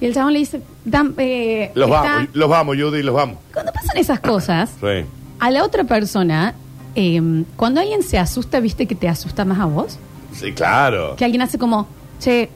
Y 0.00 0.06
el 0.06 0.14
chabón 0.14 0.32
le 0.32 0.40
dice, 0.40 0.60
"Dam- 0.84 1.14
eh, 1.18 1.70
Los 1.74 1.88
está-". 1.88 2.02
vamos, 2.02 2.28
los 2.34 2.48
vamos, 2.48 2.76
Judy, 2.76 3.02
los 3.02 3.14
vamos. 3.14 3.38
Cuando 3.52 3.72
pasan 3.72 3.96
esas 3.96 4.20
cosas, 4.20 4.70
Sí. 4.80 5.04
a 5.40 5.50
la 5.50 5.64
otra 5.64 5.84
persona, 5.84 6.54
eh, 6.94 7.20
cuando 7.56 7.80
alguien 7.80 8.02
se 8.02 8.18
asusta, 8.18 8.60
¿viste 8.60 8.86
que 8.86 8.94
te 8.94 9.08
asusta 9.08 9.44
más 9.44 9.58
a 9.60 9.64
vos? 9.66 9.98
Sí, 10.32 10.52
claro. 10.52 11.16
Que 11.16 11.24
alguien 11.24 11.42
hace 11.42 11.58
como, 11.58 11.86
che, 12.20 12.50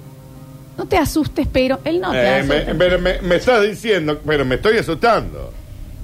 no 0.79 0.87
te 0.87 0.97
asustes, 0.97 1.47
pero 1.53 1.81
él 1.85 2.01
no 2.01 2.13
te 2.13 2.19
Eh, 2.23 2.35
asusta. 2.41 2.65
me, 2.73 2.75
pero 2.77 2.99
me, 3.01 3.21
me 3.21 3.37
estás 3.37 3.63
diciendo, 3.69 4.19
pero 4.25 4.45
me 4.45 4.55
estoy 4.55 4.79
asustando. 4.79 5.53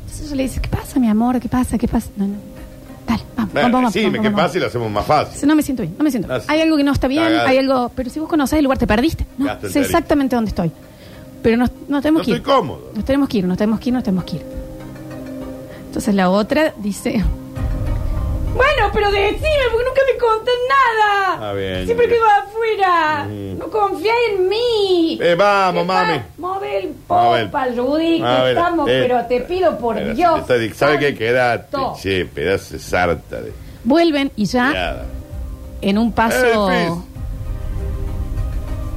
Entonces 0.03 0.29
yo 0.31 0.37
le 0.37 0.43
dice, 0.43 0.61
¿qué 0.61 0.69
pasa, 0.69 0.99
mi 1.01 1.09
amor? 1.09 1.41
¿Qué 1.41 1.49
pasa? 1.49 1.79
¿Qué 1.79 1.89
pasa? 1.89 2.11
No, 2.17 2.27
no. 2.27 2.35
Dale, 3.07 3.23
vamos, 3.37 3.53
Bueno, 3.53 3.69
vamos, 3.69 3.73
vamos. 3.73 3.93
decime 3.95 4.11
vamos, 4.11 4.23
qué 4.23 4.29
vamos. 4.31 4.41
pasa 4.47 4.57
y 4.59 4.61
lo 4.61 4.67
hacemos 4.67 4.91
más 4.91 5.07
fácil. 5.07 5.35
Dice, 5.35 5.47
No 5.47 5.55
me 5.57 5.63
siento 5.63 5.83
bien, 5.83 5.95
no 5.99 6.05
me 6.05 6.11
siento 6.11 6.29
bien. 6.29 6.41
Sí. 6.41 6.47
Hay 6.51 6.61
algo 6.61 6.77
que 6.77 6.85
no 6.85 6.93
está 6.93 7.07
bien, 7.09 7.23
Cagada. 7.25 7.49
hay 7.49 7.59
algo... 7.59 7.93
Pero 7.95 8.11
si 8.11 8.19
vos 8.21 8.29
conocés 8.29 8.59
el 8.59 8.65
lugar, 8.65 8.79
te 8.79 8.87
perdiste. 8.87 9.27
No, 9.39 9.47
Gasto 9.47 9.69
sé 9.69 9.81
exactamente 9.81 10.35
dónde 10.37 10.49
estoy. 10.51 10.71
Pero 11.43 11.57
nos, 11.59 11.71
nos 11.89 12.03
tenemos 12.03 12.21
No 12.21 12.25
que 12.25 12.31
ir. 12.33 12.37
estoy 12.39 12.53
cómodo. 12.55 12.91
Nos 12.95 13.05
tenemos 13.05 13.29
que 13.29 13.39
ir, 13.39 13.45
nos 13.47 13.59
tenemos 13.59 13.79
que 13.81 13.89
ir, 13.91 13.95
nos 13.95 14.03
tenemos 14.03 14.25
que 14.25 14.37
ir. 14.37 14.43
Entonces 15.87 16.15
la 16.15 16.31
otra 16.31 16.75
dice... 16.79 17.23
Bueno, 18.55 18.91
pero 18.93 19.11
decime, 19.11 19.65
porque 19.73 19.85
nunca 19.85 20.01
me 20.13 20.19
contás 20.19 20.55
nada. 20.69 21.51
Ah, 21.51 21.53
bien. 21.55 21.85
Siempre 21.87 22.09
quedo 22.09 22.25
afuera. 22.25 23.27
Ujú. 23.27 23.59
No 23.59 23.67
confía 23.69 24.13
en 24.31 24.49
mí. 24.49 25.19
Eh, 25.21 25.35
vamos, 25.35 25.83
¿Qué 25.83 25.87
mami. 25.87 26.21
Move 26.39 26.79
el 26.79 26.89
popa, 27.07 27.67
Rudy, 27.77 28.21
que 28.23 28.49
estamos, 28.51 28.89
eh, 28.89 29.05
pero 29.09 29.27
te 29.27 29.41
pido 29.41 29.77
por 29.79 29.97
Dios. 30.15 30.41
estoy- 30.41 30.71
¿Sabe 30.73 30.99
qué? 30.99 31.15
Quédate, 31.15 31.71
santo. 31.73 31.97
che, 32.01 32.25
pedazo 32.27 32.75
de 32.75 32.79
sarta 32.79 33.41
de 33.41 33.53
Vuelven 33.83 34.31
y 34.37 34.47
ya 34.47 35.03
en 35.81 35.99
un 35.99 36.13
paso... 36.13 36.71
Eh. 36.71 36.91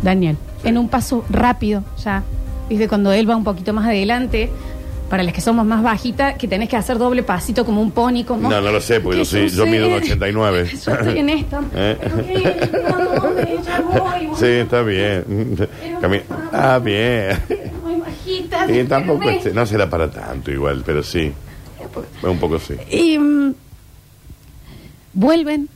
Daniel, 0.01 0.37
en 0.63 0.77
un 0.77 0.87
paso 0.89 1.25
rápido 1.29 1.83
ya. 2.03 2.23
Viste, 2.69 2.87
cuando 2.87 3.11
él 3.11 3.29
va 3.29 3.35
un 3.35 3.43
poquito 3.43 3.73
más 3.73 3.85
adelante, 3.87 4.49
para 5.09 5.23
las 5.23 5.33
que 5.33 5.41
somos 5.41 5.65
más 5.65 5.81
bajitas, 5.83 6.35
que 6.37 6.47
tenés 6.47 6.67
que 6.69 6.75
hacer 6.75 6.97
doble 6.97 7.23
pasito 7.23 7.65
como 7.65 7.81
un 7.81 7.91
poni, 7.91 8.23
como... 8.23 8.49
No, 8.49 8.59
no 8.61 8.71
lo 8.71 8.81
sé, 8.81 8.99
porque 8.99 9.19
Que 9.19 9.23
yo, 9.23 9.29
soy, 9.29 9.49
yo 9.49 9.65
mido 9.65 9.87
un 9.87 9.93
89. 9.93 10.69
Yo 10.85 10.91
estoy 10.93 11.19
en 11.19 11.29
esta. 11.29 11.61
Eh. 11.75 11.97
Pero 12.71 12.97
no, 12.97 13.63
ya 13.63 13.81
voy. 13.81 14.29
Sí, 14.37 14.45
está 14.45 14.81
bien. 14.81 15.55
Cami- 16.01 16.21
ah, 16.51 16.79
bien. 16.83 17.37
Muy 17.83 18.01
bajita. 18.01 18.71
Y 18.71 18.83
tampoco 18.83 19.29
este- 19.29 19.53
no 19.53 19.65
será 19.65 19.89
para 19.89 20.09
tanto 20.11 20.51
igual, 20.51 20.83
pero 20.85 21.01
sí. 21.03 21.31
Un 22.23 22.37
poco 22.39 22.59
sí. 22.59 22.75
Y 22.89 23.17
mm, 23.17 23.53
vuelven. 25.13 25.69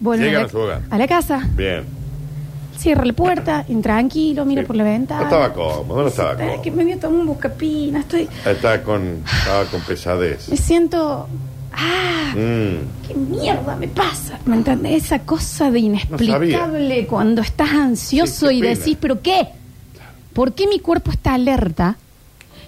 Vuelven 0.00 0.26
Llegan 0.26 0.40
a, 0.40 0.44
la, 0.44 0.48
a 0.48 0.50
su 0.50 0.58
hogar. 0.58 0.82
a 0.90 0.98
la 0.98 1.06
casa, 1.08 1.48
Bien. 1.56 1.84
Cierra 2.80 3.04
la 3.04 3.12
puerta, 3.12 3.64
intranquilo, 3.68 4.44
mira 4.44 4.62
por 4.64 4.74
la 4.76 4.84
ventana. 4.84 5.20
No 5.20 5.26
estaba 5.26 5.52
cómodo, 5.52 6.02
no 6.02 6.08
estaba 6.08 6.32
Eh, 6.32 6.60
que 6.62 6.70
cómodo. 6.70 6.76
medio 6.84 6.98
tomo 6.98 7.20
un 7.20 7.26
buscapina, 7.26 8.00
estoy... 8.00 8.28
Estaba 8.46 8.82
con, 8.82 9.22
estaba 9.38 9.64
con 9.66 9.80
Me 9.80 9.86
pesadez. 9.86 10.44
siento... 10.54 11.28
¡Ah! 11.72 12.32
Mm. 12.34 13.06
¿Qué 13.06 13.14
mierda 13.14 13.76
me 13.76 13.86
pasa? 13.86 14.38
¿Me 14.44 14.56
entendés? 14.56 15.04
Esa 15.04 15.20
cosa 15.20 15.70
de 15.70 15.78
inexplicable 15.80 17.06
cuando 17.06 17.42
estás 17.42 17.70
ansioso 17.70 18.48
Sí, 18.48 18.56
y 18.56 18.60
pena. 18.60 18.74
decís, 18.76 18.96
¿pero 19.00 19.20
qué? 19.22 19.48
¿Por 20.32 20.52
qué 20.52 20.66
mi 20.66 20.80
cuerpo 20.80 21.10
está 21.12 21.34
alerta? 21.34 21.96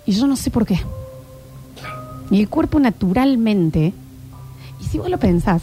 Y 0.07 0.13
yo 0.13 0.27
no 0.29 0.37
sé 0.37 0.51
por 0.51 0.67
qué. 0.67 0.79
Y 2.31 2.41
el 2.41 2.49
cuerpo 2.49 2.79
naturalmente, 2.79 3.93
y 4.81 4.85
si 4.85 4.99
vos 4.99 5.11
lo 5.11 5.19
pensás, 5.19 5.63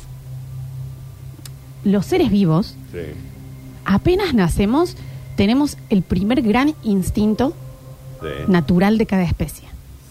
los 1.83 2.05
seres 2.05 2.29
vivos, 2.31 2.75
Sí. 2.91 2.99
Apenas 3.96 4.34
nacemos, 4.34 4.96
tenemos 5.36 5.77
el 5.89 6.01
primer 6.03 6.41
gran 6.41 6.75
instinto 6.84 7.53
Sí. 8.22 8.27
natural 8.51 8.98
de 8.98 9.05
cada 9.05 9.24
especie. 9.24 9.67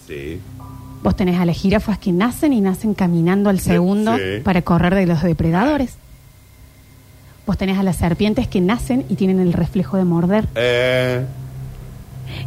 Sí. 0.07 0.39
Vos 1.03 1.15
tenés 1.15 1.39
a 1.39 1.45
las 1.45 1.55
jirafas 1.55 1.97
que 1.99 2.11
nacen 2.11 2.51
y 2.53 2.59
nacen 2.61 2.93
caminando 2.93 3.49
al 3.49 3.59
segundo 3.59 4.17
Sí. 4.17 4.41
para 4.43 4.61
correr 4.63 4.95
de 4.95 5.05
los 5.05 5.21
depredadores. 5.21 5.93
Vos 7.45 7.57
tenés 7.57 7.77
a 7.77 7.83
las 7.83 7.95
serpientes 7.97 8.47
que 8.47 8.61
nacen 8.61 9.05
y 9.09 9.15
tienen 9.15 9.39
el 9.39 9.53
reflejo 9.53 9.97
de 9.97 10.03
morder. 10.05 10.47
Eh, 10.55 11.25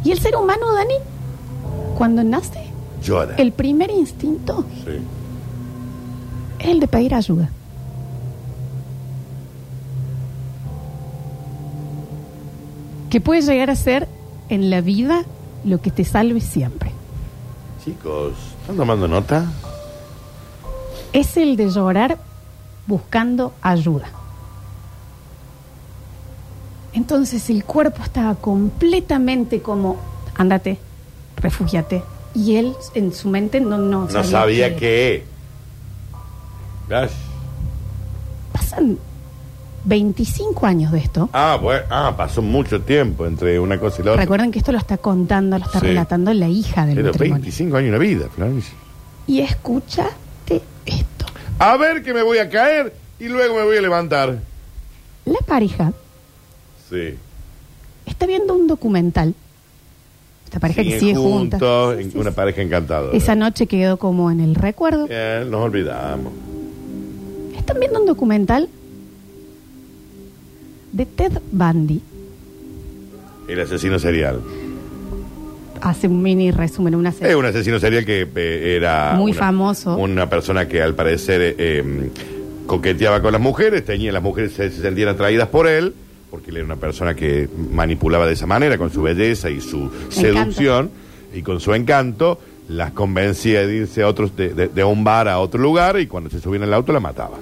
Y 0.03 0.11
el 0.11 0.19
ser 0.19 0.35
humano, 0.37 0.71
Dani, 0.73 0.93
cuando 1.97 2.23
nace, 2.23 2.63
llora. 3.03 3.35
el 3.37 3.51
primer 3.51 3.89
instinto 3.91 4.65
Sí. 4.85 4.91
es 6.59 6.67
el 6.69 6.79
de 6.79 6.87
pedir 6.87 7.13
ayuda. 7.15 7.49
Que 13.13 13.21
puede 13.21 13.43
llegar 13.43 13.69
a 13.69 13.75
ser 13.75 14.07
en 14.49 14.71
la 14.71 14.81
vida 14.81 15.23
lo 15.63 15.79
que 15.79 15.91
te 15.91 16.03
salve 16.03 16.41
siempre. 16.41 16.91
Chicos, 17.85 18.33
¿están 18.61 18.75
tomando 18.75 19.07
nota? 19.07 19.45
Es 21.11 21.37
el 21.37 21.55
de 21.55 21.69
llorar 21.69 22.17
buscando 22.87 23.53
ayuda. 23.61 24.07
Entonces 26.93 27.51
el 27.51 27.63
cuerpo 27.65 28.01
estaba 28.01 28.33
completamente 28.33 29.61
como, 29.61 29.97
ándate, 30.33 30.79
refúgiate. 31.37 32.01
Y 32.33 32.55
él 32.55 32.73
en 32.95 33.13
su 33.13 33.29
mente 33.29 33.61
no, 33.61 33.77
no, 33.77 34.07
No 34.07 34.23
sabía 34.23 34.75
qué 34.75 35.23
qué. 36.89 36.95
Ay. 36.95 37.09
Pasan 38.53 38.97
25 39.85 40.65
años 40.65 40.91
de 40.91 40.99
esto. 40.99 41.29
Ah, 41.33 41.57
bueno, 41.61 41.83
ah, 41.89 42.13
pasó 42.15 42.41
mucho 42.41 42.81
tiempo 42.81 43.25
entre 43.25 43.59
una 43.59 43.79
cosa 43.79 44.01
y 44.01 44.05
la 44.05 44.11
otra. 44.11 44.21
Recuerden 44.23 44.51
que 44.51 44.59
esto 44.59 44.71
lo 44.71 44.77
está 44.77 44.97
contando, 44.97 45.57
lo 45.57 45.65
está 45.65 45.79
Sí. 45.79 45.87
relatando 45.87 46.33
la 46.33 46.47
hija 46.47 46.85
del 46.85 46.95
Pero 46.95 47.07
matrimonio. 47.09 47.41
25 47.41 47.77
años 47.77 47.89
una 47.89 47.97
vida, 47.97 48.29
Florencia. 48.33 48.73
Y 49.27 49.39
escúchate 49.39 50.61
esto. 50.85 51.25
A 51.59 51.77
ver 51.77 52.03
que 52.03 52.13
me 52.13 52.23
voy 52.23 52.37
a 52.39 52.49
caer 52.49 52.93
y 53.19 53.27
luego 53.27 53.55
me 53.55 53.63
voy 53.63 53.77
a 53.77 53.81
levantar. 53.81 54.39
La 55.25 55.39
pareja 55.45 55.93
Sí. 56.89 57.15
está 58.05 58.25
viendo 58.25 58.53
un 58.55 58.67
documental. 58.67 59.33
Esta 60.45 60.59
pareja 60.59 60.83
que 60.83 60.99
sigue 60.99 61.15
junta. 61.15 61.57
juntos, 61.57 61.95
Sí, 61.97 62.03
en 62.03 62.11
sí, 62.11 62.17
una 62.17 62.31
pareja 62.31 62.61
encantada. 62.61 63.09
Esa 63.13 63.33
noche 63.35 63.65
quedó 63.67 63.97
como 63.97 64.29
en 64.29 64.39
el 64.39 64.55
recuerdo. 64.55 65.07
Eh, 65.09 65.45
nos 65.49 65.61
olvidamos. 65.61 66.31
Están 67.57 67.79
viendo 67.79 67.99
un 68.01 68.05
documental 68.05 68.69
de 70.93 71.05
Ted 71.05 71.33
Bundy. 71.51 72.01
El 73.49 73.59
asesino 73.59 73.99
serial. 73.99 74.39
Hace 75.81 76.07
un 76.07 76.21
mini 76.23 76.49
resumen, 76.51 76.95
una 76.95 77.09
Es 77.09 77.35
un 77.35 77.45
asesino 77.45 77.77
serial 77.77 78.05
que 78.05 78.25
eh, 78.33 78.75
era... 78.77 79.15
Muy 79.17 79.31
una- 79.31 79.39
famoso. 79.39 79.97
Una 79.97 80.29
persona 80.29 80.65
que 80.67 80.81
al 80.81 80.95
parecer 80.95 81.41
eh, 81.41 81.55
eh, 81.57 82.09
coqueteaba 82.65 83.21
con 83.21 83.33
las 83.33 83.41
mujeres, 83.41 83.83
tenía 83.83 84.13
las 84.13 84.23
mujeres 84.23 84.53
se, 84.53 84.69
se 84.71 84.81
sentían 84.81 85.09
atraídas 85.09 85.49
por 85.49 85.67
él, 85.67 85.93
porque 86.31 86.51
él 86.51 86.57
era 86.57 86.65
una 86.65 86.77
persona 86.77 87.15
que 87.15 87.49
manipulaba 87.71 88.25
de 88.25 88.33
esa 88.33 88.45
manera, 88.47 88.77
con 88.77 88.91
su 88.91 89.01
belleza 89.01 89.49
y 89.49 89.59
su 89.59 89.91
seducción, 90.09 90.89
y 91.33 91.41
con 91.41 91.59
su 91.59 91.73
encanto, 91.73 92.39
las 92.69 92.91
convencía 92.91 93.67
de 93.67 93.75
irse 93.75 94.03
a 94.03 94.07
otros, 94.07 94.37
de, 94.37 94.53
de- 94.53 94.67
de 94.69 94.83
un 94.85 95.03
bar 95.03 95.27
a 95.27 95.39
otro 95.39 95.59
lugar, 95.61 95.99
y 95.99 96.07
cuando 96.07 96.29
se 96.29 96.39
subían 96.39 96.63
al 96.63 96.73
auto 96.73 96.93
la 96.93 97.01
mataba. 97.01 97.37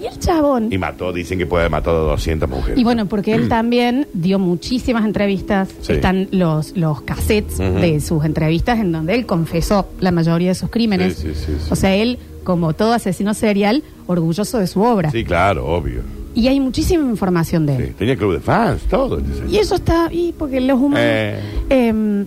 Y 0.00 0.06
el 0.06 0.18
chabón. 0.18 0.72
Y 0.72 0.78
mató, 0.78 1.12
dicen 1.12 1.38
que 1.38 1.46
puede 1.46 1.62
haber 1.64 1.72
matado 1.72 2.06
a 2.06 2.10
200 2.12 2.48
mujeres. 2.48 2.78
Y 2.78 2.84
bueno, 2.84 3.06
porque 3.06 3.34
él 3.34 3.48
también 3.48 4.06
dio 4.14 4.38
muchísimas 4.38 5.04
entrevistas. 5.04 5.68
Sí. 5.82 5.94
Están 5.94 6.28
los, 6.30 6.76
los 6.76 7.00
cassettes 7.02 7.58
de 7.58 8.00
sus 8.00 8.24
entrevistas 8.24 8.78
en 8.78 8.92
donde 8.92 9.14
él 9.14 9.26
confesó 9.26 9.88
la 10.00 10.12
mayoría 10.12 10.48
de 10.50 10.54
sus 10.54 10.70
crímenes. 10.70 11.16
Sí, 11.16 11.32
sí. 11.34 11.52
O 11.70 11.74
sea, 11.76 11.96
él, 11.96 12.18
como 12.44 12.74
todo 12.74 12.92
asesino 12.92 13.34
serial, 13.34 13.82
orgulloso 14.06 14.58
de 14.58 14.66
su 14.68 14.80
obra. 14.82 15.10
Sí, 15.10 15.24
claro, 15.24 15.66
obvio. 15.66 16.02
Y 16.34 16.46
hay 16.46 16.60
muchísima 16.60 17.02
información 17.10 17.66
de 17.66 17.76
él. 17.76 17.86
Sí, 17.88 17.92
Tenía 17.98 18.16
club 18.16 18.34
de 18.34 18.40
fans, 18.40 18.82
todo. 18.82 19.20
Y 19.50 19.56
eso 19.56 19.74
está, 19.74 20.08
y 20.12 20.32
porque 20.38 20.60
los 20.60 20.78
humanos... 20.78 21.00
Eh. 21.02 21.40
Eh, 21.70 22.24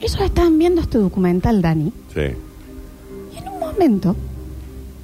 ellos 0.00 0.20
estaban 0.20 0.58
viendo 0.58 0.80
este 0.82 0.98
documental, 0.98 1.62
Dani, 1.62 1.92
Sí. 2.12 2.20
y 2.20 3.38
en 3.38 3.48
un 3.48 3.60
momento, 3.60 4.16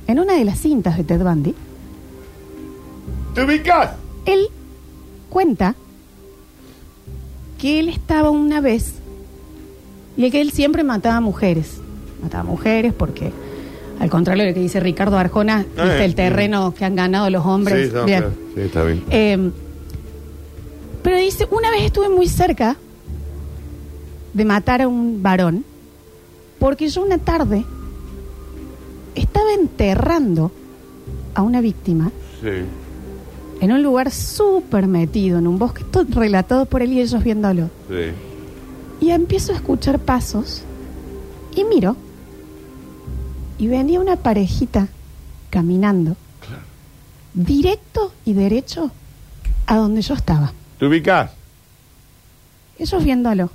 en 0.09 0.19
una 0.19 0.35
de 0.35 0.45
las 0.45 0.59
cintas 0.59 0.97
de 0.99 1.05
Ted 1.05 1.23
Bundy, 1.23 1.55
¿Te 3.35 3.45
ubicas? 3.45 3.91
él 4.27 4.49
cuenta 5.31 5.75
que 7.59 7.81
él 7.81 7.89
estaba 7.89 8.31
una 8.31 8.61
vez 8.61 8.95
y 10.17 10.31
que 10.31 10.41
él 10.41 10.51
siempre 10.53 10.85
mataba 10.85 11.21
mujeres. 11.21 11.79
Mataba 12.23 12.45
mujeres 12.45 12.93
porque, 12.93 13.33
al 14.01 14.11
contrario 14.11 14.45
de 14.45 14.51
lo 14.51 14.55
que 14.55 14.61
dice 14.61 14.81
Ricardo 14.81 15.17
Arjona, 15.19 15.63
Eh, 15.63 15.83
viste 15.83 16.05
el 16.05 16.13
mm. 16.13 16.15
terreno 16.15 16.75
que 16.75 16.85
han 16.85 16.95
ganado 16.97 17.31
los 17.31 17.45
hombres. 17.47 17.89
Sí, 17.89 17.95
no, 17.95 18.05
Bien. 18.05 18.19
claro. 18.21 18.35
sí, 18.55 18.61
está 18.61 18.83
bien. 18.85 19.05
Eh, 19.11 19.51
pero 21.03 21.17
dice, 21.17 21.47
una 21.51 21.71
vez 21.71 21.83
estuve 21.85 22.09
muy 22.09 22.29
cerca 22.29 22.77
de 24.35 24.45
matar 24.45 24.83
a 24.83 24.89
un 24.89 25.23
varón 25.23 25.65
porque 26.59 26.89
yo 26.89 27.03
una 27.03 27.19
tarde 27.19 27.65
estaba 29.15 29.53
enterrando 29.55 30.51
a 31.35 31.43
una 31.43 31.61
víctima 31.61 32.11
Sí. 32.43 32.49
En 33.61 33.73
un 33.73 33.83
lugar 33.83 34.11
súper 34.11 34.87
metido, 34.87 35.39
en 35.39 35.47
un 35.47 35.59
bosque, 35.59 35.85
todo 35.85 36.07
relatado 36.11 36.67
por 36.67 36.83
él 36.83 36.93
y 36.93 37.01
ellos 37.01 37.23
viéndolo. 37.23 37.71
Sí. 37.89 38.13
Y 39.01 39.11
empiezo 39.11 39.53
a 39.53 39.57
escuchar 39.57 39.99
pasos 39.99 40.63
y 41.55 41.65
miro 41.65 41.97
y 43.59 43.67
venía 43.67 44.01
una 44.01 44.17
parejita 44.17 44.89
caminando 45.51 46.17
directo 47.35 48.13
y 48.25 48.33
derecho 48.33 48.91
a 49.67 49.77
donde 49.77 50.03
yo 50.03 50.15
estaba. 50.15 50.53
¿Te 50.79 50.87
ubicas? 50.87 51.31
Ellos 52.79 53.05
viéndolo. 53.05 53.51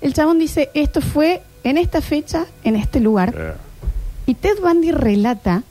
El 0.00 0.14
chabón 0.14 0.38
dice, 0.38 0.70
esto 0.74 1.00
fue 1.00 1.42
en 1.64 1.78
esta 1.78 2.00
fecha, 2.00 2.46
en 2.64 2.76
este 2.76 3.00
lugar. 3.00 3.34
Eh, 3.36 3.52
Y 4.26 4.34
Ted 4.34 4.60
Bundy 4.62 4.92
relata 4.92 5.62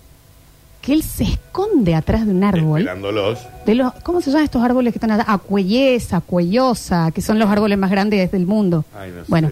que 0.81 0.93
él 0.93 1.03
se 1.03 1.23
esconde 1.25 1.93
atrás 1.95 2.25
de 2.25 2.31
un 2.31 2.43
árbol. 2.43 2.79
Esperándolos. 2.81 3.39
De 3.65 3.75
los, 3.75 3.93
¿Cómo 4.03 4.21
se 4.21 4.29
llaman 4.31 4.45
estos 4.45 4.63
árboles 4.63 4.93
que 4.93 4.97
están 4.97 5.11
allá? 5.11 5.25
Acuellesa, 5.27 6.21
cuellosa, 6.21 7.11
que 7.11 7.21
son 7.21 7.37
los 7.39 7.49
árboles 7.49 7.77
más 7.77 7.91
grandes 7.91 8.31
del 8.31 8.45
mundo. 8.45 8.85
Ay, 8.97 9.11
no 9.11 9.19
sé. 9.21 9.25
bueno, 9.27 9.51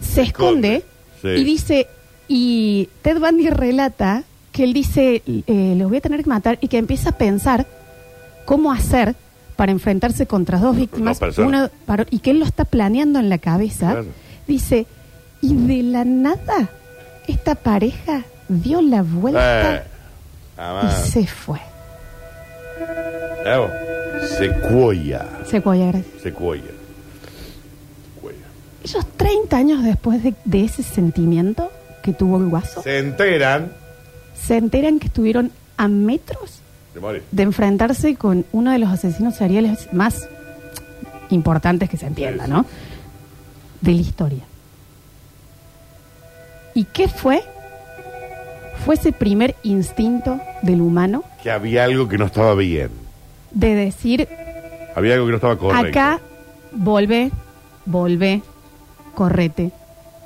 se 0.00 0.22
esconde 0.22 0.84
Sí. 1.20 1.28
y 1.28 1.44
dice, 1.44 1.86
y 2.28 2.88
Ted 3.02 3.18
Bundy 3.20 3.48
relata 3.50 4.24
que 4.50 4.64
él 4.64 4.72
dice, 4.72 5.22
eh, 5.26 5.74
los 5.78 5.88
voy 5.88 5.98
a 5.98 6.00
tener 6.00 6.22
que 6.24 6.28
matar 6.28 6.58
y 6.60 6.68
que 6.68 6.78
empieza 6.78 7.10
a 7.10 7.12
pensar 7.18 7.66
cómo 8.44 8.72
hacer 8.72 9.14
para 9.56 9.70
enfrentarse 9.70 10.26
contra 10.26 10.58
dos 10.58 10.74
víctimas 10.76 11.20
una 11.38 11.70
para- 11.86 12.06
y 12.10 12.18
que 12.18 12.30
él 12.32 12.40
lo 12.40 12.44
está 12.44 12.64
planeando 12.64 13.18
en 13.20 13.28
la 13.28 13.38
cabeza. 13.38 13.92
Claro. 13.92 14.06
Dice, 14.48 14.86
y 15.40 15.54
de 15.54 15.82
la 15.84 16.04
nada, 16.04 16.68
esta 17.28 17.54
pareja 17.54 18.24
dio 18.48 18.82
la 18.82 19.02
vuelta 19.02 19.76
Eh, 19.76 19.82
además, 20.56 21.08
y 21.08 21.10
se 21.10 21.26
fue. 21.26 21.58
Evo, 23.44 23.68
Secuoya. 24.38 25.26
Secuoya, 25.46 25.86
gracias. 25.86 26.22
Secuoya. 26.22 26.62
Secuoya. 28.14 28.36
Ellos 28.84 29.06
30 29.16 29.56
años 29.56 29.82
después 29.84 30.22
de, 30.22 30.34
de 30.44 30.64
ese 30.64 30.82
sentimiento 30.82 31.70
que 32.02 32.12
tuvo 32.12 32.38
el 32.38 32.46
guaso, 32.48 32.82
Se 32.82 32.98
enteran 32.98 33.72
se 34.34 34.56
enteran 34.56 34.98
que 34.98 35.06
estuvieron 35.06 35.52
a 35.76 35.86
metros 35.88 36.60
de 36.94 37.00
morir. 37.00 37.22
de 37.30 37.42
enfrentarse 37.44 38.16
con 38.16 38.44
uno 38.52 38.72
de 38.72 38.78
los 38.78 38.90
asesinos 38.90 39.36
seriales 39.36 39.88
más 39.92 40.28
importantes 41.30 41.88
que 41.88 41.96
se 41.96 42.06
entienda, 42.06 42.44
Sí, 42.46 42.50
¿no? 42.50 42.66
De 43.80 43.92
la 43.92 44.00
historia. 44.00 44.42
¿Y 46.74 46.84
qué 46.84 47.06
fue? 47.08 47.44
Fue 48.84 48.96
ese 48.96 49.12
primer 49.12 49.54
instinto 49.62 50.40
del 50.62 50.80
humano 50.80 51.22
Que 51.42 51.50
había 51.50 51.84
algo 51.84 52.08
que 52.08 52.18
no 52.18 52.26
estaba 52.26 52.54
bien. 52.54 52.90
de 53.52 53.74
decir, 53.74 54.28
Había 54.96 55.14
algo 55.14 55.26
que 55.26 55.30
no 55.32 55.36
estaba 55.36 55.56
correcto. 55.56 55.88
acá, 55.98 56.20
volve, 56.72 57.30
volve, 57.86 58.42
correte, 59.14 59.70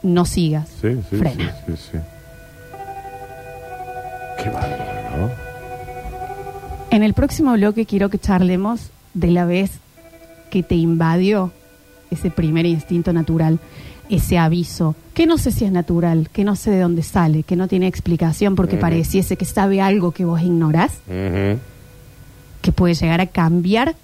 no 0.03 0.25
sigas, 0.25 0.69
Sí, 0.81 0.97
sí, 1.11 1.17
frena. 1.17 1.55
sí, 1.67 1.73
sí, 1.77 1.83
sí. 1.93 1.99
Qué 4.43 4.51
bárbaro, 4.51 4.85
¿no? 5.19 5.31
En 6.91 7.03
el 7.03 7.15
próximo 7.15 7.53
bloque 7.55 7.85
quiero 7.85 8.09
que 8.11 8.19
charlemos 8.19 8.91
de 9.15 9.31
la 9.31 9.45
vez 9.45 9.73
que 10.51 10.63
te 10.63 10.77
invadió 10.77 11.53
ese 12.11 12.31
primer 12.31 12.65
instinto 12.67 13.13
natural, 13.13 13.59
ese 14.09 14.39
aviso, 14.39 14.95
que 15.15 15.27
no 15.27 15.39
sé 15.39 15.51
si 15.51 15.65
es 15.65 15.73
natural, 15.73 16.29
que 16.33 16.45
no 16.45 16.57
sé 16.57 16.71
de 16.71 16.81
dónde 16.81 17.03
sale, 17.03 17.43
que 17.43 17.57
no 17.57 17.69
tiene 17.69 17.87
explicación 17.87 18.55
porque 18.55 18.77
pareciese 18.77 19.37
que 19.37 19.45
sabe 19.45 19.81
algo 19.81 20.13
que 20.13 20.25
vos 20.25 20.41
ignorás, 20.43 20.93
que 21.07 22.73
puede 22.75 22.95
llegar 22.95 23.21
a 23.21 23.27
cambiar 23.27 23.95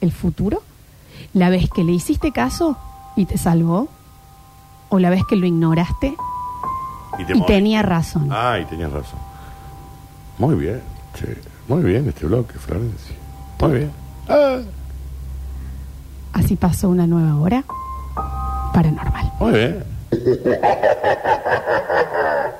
el 0.00 0.12
futuro. 0.12 0.62
La 1.32 1.48
vez 1.50 1.68
que 1.74 1.84
le 1.84 1.92
hiciste 1.92 2.32
caso 2.32 2.76
y 3.16 3.24
te 3.26 3.38
salvó, 3.38 3.88
o 4.88 4.98
la 4.98 5.10
vez 5.10 5.22
que 5.28 5.36
lo 5.36 5.46
ignoraste 5.46 6.14
Y, 7.18 7.24
te 7.24 7.32
y 7.32 7.34
morís. 7.34 7.46
tenía 7.46 7.82
razón. 7.82 8.28
Ah, 8.30 8.58
y 8.60 8.64
tenías 8.66 8.92
razón. 8.92 9.18
Muy 10.38 10.54
bien, 10.54 10.80
che. 11.14 11.36
Muy 11.68 11.82
bien 11.82 12.08
este 12.08 12.26
bloque, 12.26 12.54
Florencia. 12.58 13.16
Muy 13.60 13.72
bien. 13.72 13.90
Ah, 14.28 14.58
Así 16.34 16.54
pasó 16.56 16.88
una 16.90 17.06
nueva 17.06 17.36
hora 17.36 17.64
paranormal. 18.76 19.24
muy 19.40 19.52
bien. 19.52 19.82